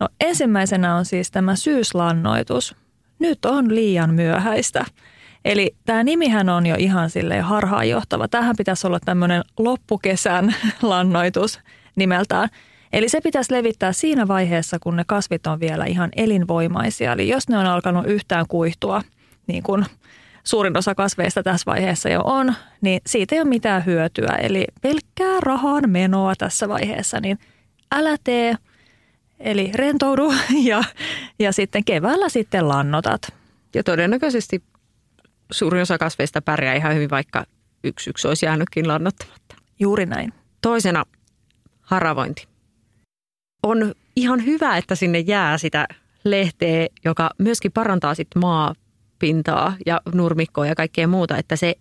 No 0.00 0.08
ensimmäisenä 0.20 0.96
on 0.96 1.04
siis 1.04 1.30
tämä 1.30 1.56
syyslannoitus. 1.56 2.76
Nyt 3.18 3.44
on 3.44 3.74
liian 3.74 4.14
myöhäistä. 4.14 4.84
Eli 5.44 5.76
tämä 5.84 6.04
nimihän 6.04 6.48
on 6.48 6.66
jo 6.66 6.76
ihan 6.78 7.10
sille 7.10 7.40
harhaanjohtava. 7.40 8.28
Tähän 8.28 8.56
pitäisi 8.58 8.86
olla 8.86 9.00
tämmöinen 9.04 9.42
loppukesän 9.58 10.54
lannoitus 10.82 11.60
nimeltään. 11.96 12.48
Eli 12.92 13.08
se 13.08 13.20
pitäisi 13.20 13.52
levittää 13.52 13.92
siinä 13.92 14.28
vaiheessa, 14.28 14.78
kun 14.78 14.96
ne 14.96 15.04
kasvit 15.06 15.46
on 15.46 15.60
vielä 15.60 15.84
ihan 15.84 16.10
elinvoimaisia. 16.16 17.12
Eli 17.12 17.28
jos 17.28 17.48
ne 17.48 17.58
on 17.58 17.66
alkanut 17.66 18.06
yhtään 18.06 18.46
kuihtua, 18.48 19.02
niin 19.46 19.62
kuin 19.62 19.86
suurin 20.44 20.78
osa 20.78 20.94
kasveista 20.94 21.42
tässä 21.42 21.70
vaiheessa 21.70 22.08
jo 22.08 22.20
on, 22.24 22.54
niin 22.80 23.00
siitä 23.06 23.34
ei 23.34 23.40
ole 23.40 23.48
mitään 23.48 23.86
hyötyä. 23.86 24.38
Eli 24.42 24.64
pelkkää 24.82 25.40
rahan 25.40 25.90
menoa 25.90 26.34
tässä 26.38 26.68
vaiheessa, 26.68 27.20
niin 27.20 27.38
älä 27.94 28.16
tee, 28.24 28.56
eli 29.40 29.70
rentoudu 29.74 30.32
ja, 30.70 30.84
ja 31.38 31.52
sitten 31.52 31.84
keväällä 31.84 32.28
sitten 32.28 32.68
lannotat. 32.68 33.22
Ja 33.74 33.82
todennäköisesti 33.82 34.62
suurin 35.50 35.82
osa 35.82 35.98
kasveista 35.98 36.42
pärjää 36.42 36.74
ihan 36.74 36.94
hyvin, 36.94 37.10
vaikka 37.10 37.44
yksi 37.84 38.10
yksi 38.10 38.28
olisi 38.28 38.46
jäänytkin 38.46 38.88
lannottamatta. 38.88 39.54
Juuri 39.80 40.06
näin. 40.06 40.32
Toisena 40.62 41.04
haravointi. 41.80 42.48
On 43.62 43.94
ihan 44.16 44.44
hyvä, 44.46 44.76
että 44.76 44.94
sinne 44.94 45.18
jää 45.18 45.58
sitä 45.58 45.86
lehteä, 46.24 46.86
joka 47.04 47.30
myöskin 47.38 47.72
parantaa 47.72 48.14
sitten 48.14 48.40
maa 48.40 48.74
pintaa 49.22 49.74
ja 49.86 50.00
nurmikkoa 50.14 50.66
ja 50.66 50.74
kaikkea 50.74 51.08
muuta, 51.08 51.36
että 51.36 51.56
se 51.56 51.74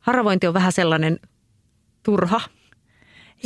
haravointi 0.00 0.46
on 0.46 0.54
vähän 0.54 0.72
sellainen 0.72 1.20
turha 2.02 2.40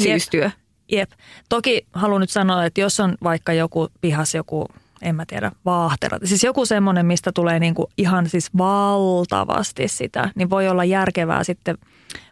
syystyö. 0.03 0.45
Jep. 0.45 0.53
Jep. 0.93 1.11
Toki 1.49 1.87
haluan 1.93 2.21
nyt 2.21 2.31
sanoa, 2.31 2.65
että 2.65 2.81
jos 2.81 3.01
on 3.01 3.15
vaikka 3.23 3.53
joku 3.53 3.89
pihas 4.01 4.35
joku, 4.35 4.67
en 5.03 5.15
mä 5.15 5.25
tiedä, 5.27 5.53
vaahtera, 5.65 6.19
siis 6.25 6.45
joku 6.45 6.67
semmoinen, 6.67 7.07
mistä 7.07 7.33
tulee 7.33 7.59
niinku 7.59 7.91
ihan 7.99 8.29
siis 8.29 8.51
valtavasti 8.59 9.89
sitä, 9.89 10.31
niin 10.35 10.51
voi 10.51 10.69
olla 10.69 10.85
järkevää 10.85 11.45
sitten 11.45 11.79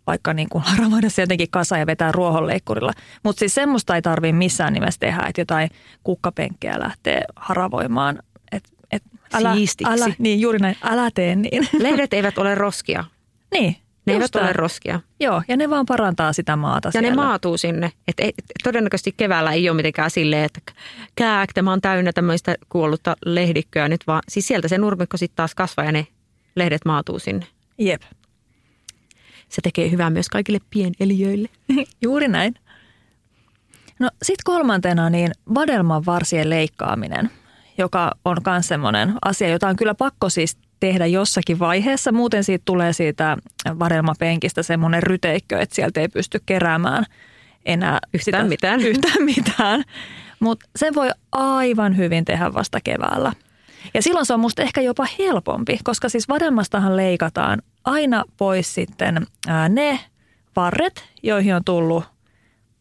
vaikka 0.07 0.35
niin 0.35 0.49
kuin 0.49 0.65
haravoida 0.65 1.11
se 1.11 1.23
jotenkin 1.23 1.51
kasa 1.51 1.79
ja 1.79 1.87
vetää 1.87 2.13
ruohonleikkurilla. 2.13 2.93
Mutta 3.23 3.39
siis 3.39 3.55
semmoista 3.55 3.95
ei 3.95 4.03
tarvitse 4.03 4.33
missään 4.33 4.73
nimessä 4.73 5.01
tehdä, 5.01 5.23
että 5.29 5.41
jotain 5.41 5.71
kukkapenkkejä 6.05 6.81
lähtee 6.81 7.25
haravoimaan 7.37 8.19
älä, 9.35 9.55
Siistiksi. 9.55 9.92
älä, 9.92 10.14
niin 10.18 10.40
juuri 10.40 10.59
näin, 10.59 10.77
älä 10.83 11.11
tee 11.14 11.37
niin. 11.37 11.68
Lehdet 11.83 12.12
eivät 12.12 12.38
ole 12.38 12.55
roskia. 12.55 13.05
Niin. 13.53 13.77
Ne 14.07 14.12
eivät 14.12 14.31
tämä. 14.31 14.44
ole 14.44 14.53
roskia. 14.53 15.01
Joo, 15.20 15.42
ja 15.49 15.57
ne 15.57 15.70
vaan 15.70 15.87
parantaa 15.87 16.33
sitä 16.33 16.57
maata 16.57 16.88
Ja 16.88 16.92
siellä. 16.92 17.11
ne 17.11 17.16
maatuu 17.16 17.59
sinne. 17.59 17.92
Et, 18.09 18.14
et, 18.18 18.35
todennäköisesti 18.64 19.14
keväällä 19.16 19.53
ei 19.53 19.68
ole 19.68 19.77
mitenkään 19.77 20.11
silleen, 20.11 20.44
että 20.44 20.61
kääk, 21.16 21.53
tämä 21.53 21.73
on 21.73 21.81
täynnä 21.81 22.12
tämmöistä 22.12 22.55
kuollutta 22.68 23.16
lehdikköä 23.27 23.88
nyt 23.88 24.01
vaan. 24.07 24.23
Siis 24.29 24.49
sieltä 24.49 24.68
se 24.68 24.79
nurmikko 24.79 25.16
sitten 25.16 25.37
taas 25.37 25.55
kasvaa 25.55 25.85
ja 25.85 25.92
ne 25.92 26.07
lehdet 26.57 26.85
maatuu 26.85 27.18
sinne. 27.18 27.47
Jep. 27.79 28.03
Se 29.49 29.61
tekee 29.62 29.90
hyvää 29.90 30.11
myös 30.11 30.29
kaikille 30.29 30.59
pienelijöille. 30.70 31.49
Juuri 32.03 32.29
näin. 32.29 32.55
No 33.99 34.11
sitten 34.23 34.44
kolmantena 34.44 35.11
niin 35.11 35.31
vadelman 35.55 36.07
varsien 36.07 36.51
leikkaaminen– 36.51 37.31
joka 37.79 38.13
on 38.25 38.37
myös 38.47 38.69
semmoinen 38.69 39.15
asia, 39.25 39.49
jota 39.49 39.69
on 39.69 39.77
kyllä 39.77 39.95
pakko 39.95 40.29
siis 40.29 40.59
tehdä 40.81 41.07
jossakin 41.07 41.59
vaiheessa. 41.59 42.13
Muuten 42.13 42.45
siitä 42.45 42.63
tulee 42.65 42.93
siitä 42.93 43.37
vadelmapenkistä 43.79 44.63
semmoinen 44.63 45.03
ryteikkö, 45.03 45.59
että 45.59 45.75
sieltä 45.75 46.01
ei 46.01 46.09
pysty 46.09 46.41
keräämään 46.47 47.05
enää 47.67 47.99
yhtään 48.15 48.21
sitä, 48.21 48.45
mitään. 48.49 48.81
Yhtään 48.81 49.23
mitään. 49.23 49.85
Mutta 50.41 50.69
sen 50.77 50.95
voi 50.95 51.11
aivan 51.33 51.97
hyvin 51.97 52.25
tehdä 52.25 52.55
vasta 52.55 52.81
keväällä. 52.85 53.33
Ja 53.95 54.03
silloin 54.03 54.27
se 54.27 54.35
on 54.35 54.41
musta 54.41 54.63
ehkä 54.63 54.81
jopa 54.81 55.07
helpompi, 55.19 55.79
koska 55.85 56.09
siis 56.09 56.29
vadelmastahan 56.29 56.97
leikataan 56.97 57.63
aina 57.85 58.25
pois 58.37 58.75
sitten 58.75 59.27
ne 59.69 60.01
varret, 60.57 61.05
joihin 61.23 61.55
on 61.55 61.65
tullut 61.65 62.05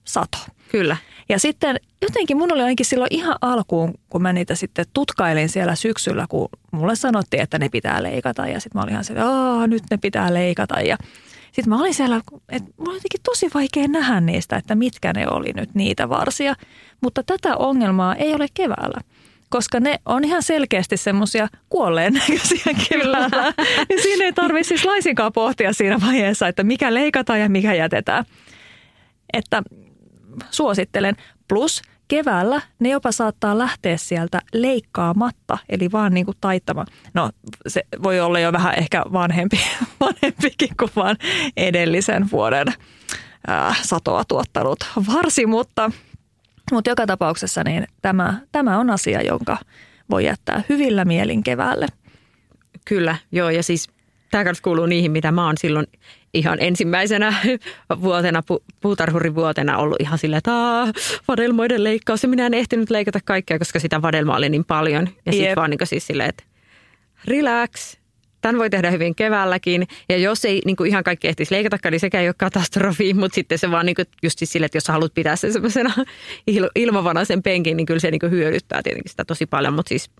sato. 0.03 0.37
Kyllä. 0.71 0.97
Ja 1.29 1.39
sitten 1.39 1.75
jotenkin 2.01 2.37
mun 2.37 2.53
oli 2.53 2.61
ainakin 2.61 2.85
silloin 2.85 3.13
ihan 3.13 3.35
alkuun, 3.41 3.93
kun 4.09 4.21
mä 4.21 4.33
niitä 4.33 4.55
sitten 4.55 4.85
tutkailin 4.93 5.49
siellä 5.49 5.75
syksyllä, 5.75 6.25
kun 6.29 6.49
mulle 6.71 6.95
sanottiin, 6.95 7.43
että 7.43 7.59
ne 7.59 7.69
pitää 7.69 8.03
leikata. 8.03 8.47
Ja 8.47 8.59
sitten 8.59 8.79
mä 8.79 8.83
olin 8.83 8.91
ihan 8.91 9.03
se, 9.03 9.13
että 9.13 9.67
nyt 9.67 9.83
ne 9.91 9.97
pitää 9.97 10.33
leikata. 10.33 10.81
Ja 10.81 10.97
sitten 11.45 11.69
mä 11.69 11.79
olin 11.79 11.93
siellä, 11.93 12.21
että 12.49 12.71
mulla 12.77 12.89
oli 12.89 12.97
jotenkin 12.97 13.21
tosi 13.23 13.49
vaikea 13.53 13.87
nähdä 13.87 14.21
niistä, 14.21 14.55
että 14.55 14.75
mitkä 14.75 15.13
ne 15.13 15.27
oli 15.27 15.51
nyt 15.55 15.75
niitä 15.75 16.09
varsia. 16.09 16.55
Mutta 17.01 17.23
tätä 17.23 17.57
ongelmaa 17.57 18.15
ei 18.15 18.33
ole 18.33 18.47
keväällä 18.53 19.01
koska 19.49 19.79
ne 19.79 19.99
on 20.05 20.23
ihan 20.23 20.43
selkeästi 20.43 20.97
semmoisia 20.97 21.47
kuolleen 21.69 22.13
näköisiä 22.13 22.73
keväällä. 22.89 23.53
niin 23.89 24.01
siinä 24.01 24.25
ei 24.25 24.33
tarvitse 24.33 24.67
siis 24.67 24.85
laisinkaan 24.85 25.33
pohtia 25.33 25.73
siinä 25.73 26.01
vaiheessa, 26.01 26.47
että 26.47 26.63
mikä 26.63 26.93
leikataan 26.93 27.39
ja 27.39 27.49
mikä 27.49 27.73
jätetään. 27.73 28.25
Että 29.33 29.63
suosittelen. 30.51 31.15
Plus 31.47 31.81
keväällä 32.07 32.61
ne 32.79 32.89
jopa 32.89 33.11
saattaa 33.11 33.57
lähteä 33.57 33.97
sieltä 33.97 34.41
leikkaamatta, 34.53 35.57
eli 35.69 35.91
vaan 35.91 36.13
niin 36.13 36.25
kuin 36.25 36.37
taittamaan. 36.41 36.87
No 37.13 37.29
se 37.67 37.83
voi 38.03 38.19
olla 38.19 38.39
jo 38.39 38.51
vähän 38.51 38.75
ehkä 38.77 39.03
vanhempi, 39.13 39.59
vanhempikin 39.99 40.69
kuin 40.79 40.91
vaan 40.95 41.17
edellisen 41.57 42.31
vuoden 42.31 42.67
ää, 43.47 43.75
satoa 43.81 44.23
tuottanut 44.25 44.79
varsi, 45.13 45.45
mutta, 45.45 45.91
mutta 46.71 46.89
joka 46.89 47.07
tapauksessa 47.07 47.63
niin 47.63 47.87
tämä, 48.01 48.41
tämä 48.51 48.79
on 48.79 48.89
asia, 48.89 49.21
jonka 49.21 49.57
voi 50.09 50.25
jättää 50.25 50.63
hyvillä 50.69 51.05
mielin 51.05 51.43
keväälle. 51.43 51.87
Kyllä, 52.85 53.15
joo 53.31 53.49
ja 53.49 53.63
siis 53.63 53.89
tämä 54.31 54.43
kuuluu 54.61 54.85
niihin, 54.85 55.11
mitä 55.11 55.31
mä 55.31 55.45
oon 55.45 55.57
silloin 55.57 55.87
ihan 56.33 56.57
ensimmäisenä 56.61 57.33
vuotena, 58.01 58.43
pu- 58.51 58.63
puutarhurivuotena 58.81 59.77
ollut 59.77 59.97
ihan 59.99 60.17
silleen, 60.17 60.37
että 60.37 60.51
vadelmoiden 61.27 61.83
leikkaus. 61.83 62.23
Ja 62.23 62.29
minä 62.29 62.45
en 62.45 62.53
ehtinyt 62.53 62.89
leikata 62.89 63.19
kaikkea, 63.25 63.59
koska 63.59 63.79
sitä 63.79 64.01
vadelmaa 64.01 64.37
oli 64.37 64.49
niin 64.49 64.65
paljon. 64.65 65.09
Ja 65.25 65.31
sitten 65.31 65.55
vaan 65.55 65.69
niin 65.69 65.87
siis 65.87 66.07
silleen, 66.07 66.29
että 66.29 66.43
relax, 67.25 67.95
Tämän 68.43 68.59
voi 68.59 68.69
tehdä 68.69 68.91
hyvin 68.91 69.15
keväälläkin. 69.15 69.87
Ja 70.09 70.17
jos 70.17 70.45
ei 70.45 70.61
niin 70.65 70.75
kuin 70.75 70.89
ihan 70.89 71.03
kaikki 71.03 71.27
ehtisi 71.27 71.55
leikatakaan, 71.55 71.91
niin 71.91 71.99
sekään 71.99 72.21
ei 72.21 72.27
ole 72.27 72.35
katastrofi. 72.37 73.13
Mutta 73.13 73.35
sitten 73.35 73.57
se 73.59 73.71
vaan 73.71 73.85
niin 73.85 73.95
kuin 73.95 74.05
just 74.23 74.39
siis 74.39 74.51
sille, 74.51 74.65
että 74.65 74.77
jos 74.77 74.87
haluat 74.87 75.13
pitää 75.13 75.35
sen 75.35 75.53
semmoisena 75.53 75.93
il- 76.51 76.71
ilmavana 76.75 77.25
sen 77.25 77.43
penkin, 77.43 77.77
niin 77.77 77.85
kyllä 77.85 77.99
se 77.99 78.11
niin 78.11 78.19
kuin 78.19 78.31
hyödyttää 78.31 78.81
tietenkin 78.83 79.09
sitä 79.09 79.25
tosi 79.25 79.45
paljon. 79.45 79.73
Mutta 79.73 79.89
siis 79.89 80.11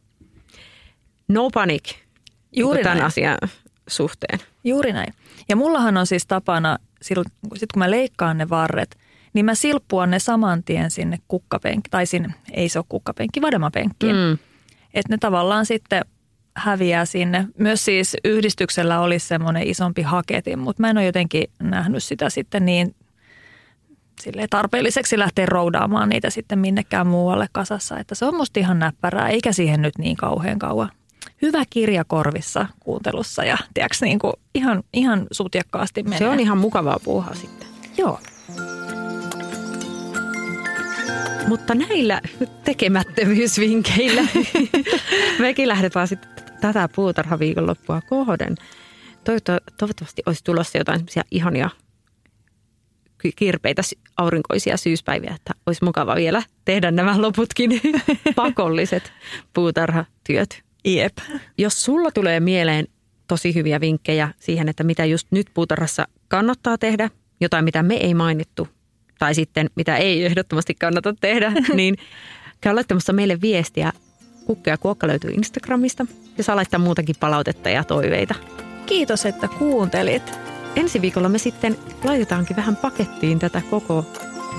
no 1.27 1.49
panic 1.53 1.93
Juuri 2.55 2.77
niin 2.77 2.83
tämän 2.83 2.97
näin. 2.97 3.07
asian 3.07 3.37
suhteen. 3.87 4.39
Juuri 4.63 4.93
näin. 4.93 5.13
Ja 5.49 5.55
mullahan 5.55 5.97
on 5.97 6.07
siis 6.07 6.27
tapana, 6.27 6.77
sit 7.01 7.71
kun 7.73 7.79
mä 7.79 7.91
leikkaan 7.91 8.37
ne 8.37 8.49
varret, 8.49 8.97
niin 9.33 9.45
mä 9.45 9.55
silppuan 9.55 10.11
ne 10.11 10.19
saman 10.19 10.63
tien 10.63 10.91
sinne 10.91 11.17
kukkapenkki, 11.27 11.89
tai 11.89 12.05
sinne, 12.05 12.33
ei 12.51 12.69
se 12.69 12.79
ole 12.79 12.85
kukkapenkki, 12.89 13.41
vademapenkkiin. 13.41 14.15
Mm. 14.15 14.37
Että 14.93 15.13
ne 15.13 15.17
tavallaan 15.19 15.65
sitten 15.65 16.05
häviää 16.55 17.05
sinne. 17.05 17.47
Myös 17.59 17.85
siis 17.85 18.17
yhdistyksellä 18.23 18.99
olisi 18.99 19.27
semmoinen 19.27 19.67
isompi 19.67 20.01
haketin, 20.01 20.59
mutta 20.59 20.81
mä 20.81 20.89
en 20.89 20.97
ole 20.97 21.05
jotenkin 21.05 21.43
nähnyt 21.59 22.03
sitä 22.03 22.29
sitten 22.29 22.65
niin 22.65 22.95
sille 24.21 24.47
tarpeelliseksi 24.49 25.19
lähteä 25.19 25.45
roudaamaan 25.45 26.09
niitä 26.09 26.29
sitten 26.29 26.59
minnekään 26.59 27.07
muualle 27.07 27.47
kasassa. 27.51 27.99
Että 27.99 28.15
se 28.15 28.25
on 28.25 28.35
musta 28.35 28.59
ihan 28.59 28.79
näppärää, 28.79 29.29
eikä 29.29 29.51
siihen 29.51 29.81
nyt 29.81 29.97
niin 29.97 30.17
kauhean 30.17 30.59
kauan. 30.59 30.91
Hyvä 31.43 31.63
kirja 31.69 32.03
korvissa 32.03 32.65
kuuntelussa 32.79 33.43
ja 33.43 33.57
tiiäks, 33.73 34.01
niin 34.01 34.19
kuin 34.19 34.33
ihan, 34.55 34.83
ihan 34.93 35.27
sutjakkaasti 35.31 36.03
menee. 36.03 36.19
Se 36.19 36.29
on 36.29 36.39
ihan 36.39 36.57
mukavaa 36.57 36.99
puuhaa 37.03 37.33
sitten. 37.33 37.67
Joo. 37.97 38.19
Mutta 41.47 41.75
näillä 41.75 42.21
tekemättömyysvinkkeillä 42.63 44.21
mekin 45.39 45.67
lähdetään 45.67 46.07
sitten 46.07 46.31
tätä 46.61 46.89
puutarhaviikonloppua 46.95 48.01
kohden. 48.01 48.55
Toivottavasti 49.23 50.21
olisi 50.25 50.43
tulossa 50.43 50.77
jotain 50.77 51.05
ihania 51.31 51.69
kirpeitä 53.35 53.81
aurinkoisia 54.17 54.77
syyspäiviä, 54.77 55.33
että 55.35 55.53
olisi 55.65 55.83
mukava 55.83 56.15
vielä 56.15 56.43
tehdä 56.65 56.91
nämä 56.91 57.21
loputkin 57.21 57.81
pakolliset 58.35 59.11
puutarhatyöt. 59.53 60.63
Jep. 60.85 61.17
Jos 61.57 61.83
sulla 61.85 62.11
tulee 62.11 62.39
mieleen 62.39 62.87
tosi 63.27 63.55
hyviä 63.55 63.79
vinkkejä 63.79 64.29
siihen, 64.39 64.69
että 64.69 64.83
mitä 64.83 65.05
just 65.05 65.27
nyt 65.31 65.47
puutarhassa 65.53 66.07
kannattaa 66.27 66.77
tehdä, 66.77 67.09
jotain 67.41 67.65
mitä 67.65 67.83
me 67.83 67.95
ei 67.95 68.13
mainittu, 68.13 68.67
tai 69.19 69.35
sitten 69.35 69.69
mitä 69.75 69.97
ei 69.97 70.25
ehdottomasti 70.25 70.75
kannata 70.75 71.13
tehdä, 71.21 71.51
niin 71.73 71.97
käy 72.61 72.75
laittamassa 72.75 73.13
meille 73.13 73.41
viestiä. 73.41 73.91
Kukka 74.45 74.69
ja 74.69 74.77
Kuokka 74.77 75.07
löytyy 75.07 75.31
Instagramista 75.31 76.05
ja 76.37 76.43
saa 76.43 76.55
laittaa 76.55 76.79
muutakin 76.79 77.15
palautetta 77.19 77.69
ja 77.69 77.83
toiveita. 77.83 78.35
Kiitos, 78.85 79.25
että 79.25 79.47
kuuntelit. 79.47 80.33
Ensi 80.75 81.01
viikolla 81.01 81.29
me 81.29 81.37
sitten 81.37 81.77
laitetaankin 82.03 82.55
vähän 82.55 82.75
pakettiin 82.75 83.39
tätä 83.39 83.61
koko 83.69 84.05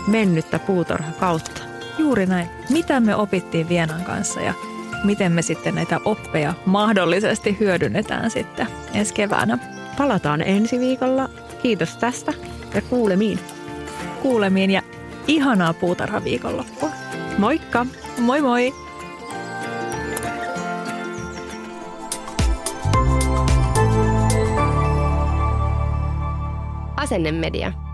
mennyttä 0.06 0.58
puutarhakautta. 0.58 1.60
Juuri 1.98 2.26
näin. 2.26 2.48
Mitä 2.70 3.00
me 3.00 3.14
opittiin 3.14 3.68
Vienan 3.68 4.04
kanssa 4.04 4.40
ja 4.40 4.54
miten 5.04 5.32
me 5.32 5.42
sitten 5.42 5.74
näitä 5.74 6.00
oppeja 6.04 6.54
mahdollisesti 6.66 7.56
hyödynnetään 7.60 8.30
sitten 8.30 8.66
ensi 8.94 9.14
keväänä. 9.14 9.58
Palataan 9.98 10.42
ensi 10.42 10.78
viikolla. 10.78 11.28
Kiitos 11.62 11.96
tästä 11.96 12.32
ja 12.74 12.82
kuulemiin. 12.82 13.38
Kuulemiin 14.22 14.70
ja 14.70 14.82
ihanaa 15.26 15.74
puutarhaviikonloppua. 15.74 16.90
Moikka! 17.38 17.86
Moi 18.18 18.40
moi! 18.40 18.74
Asennemedia. 26.96 27.66
Imagine 27.66 27.93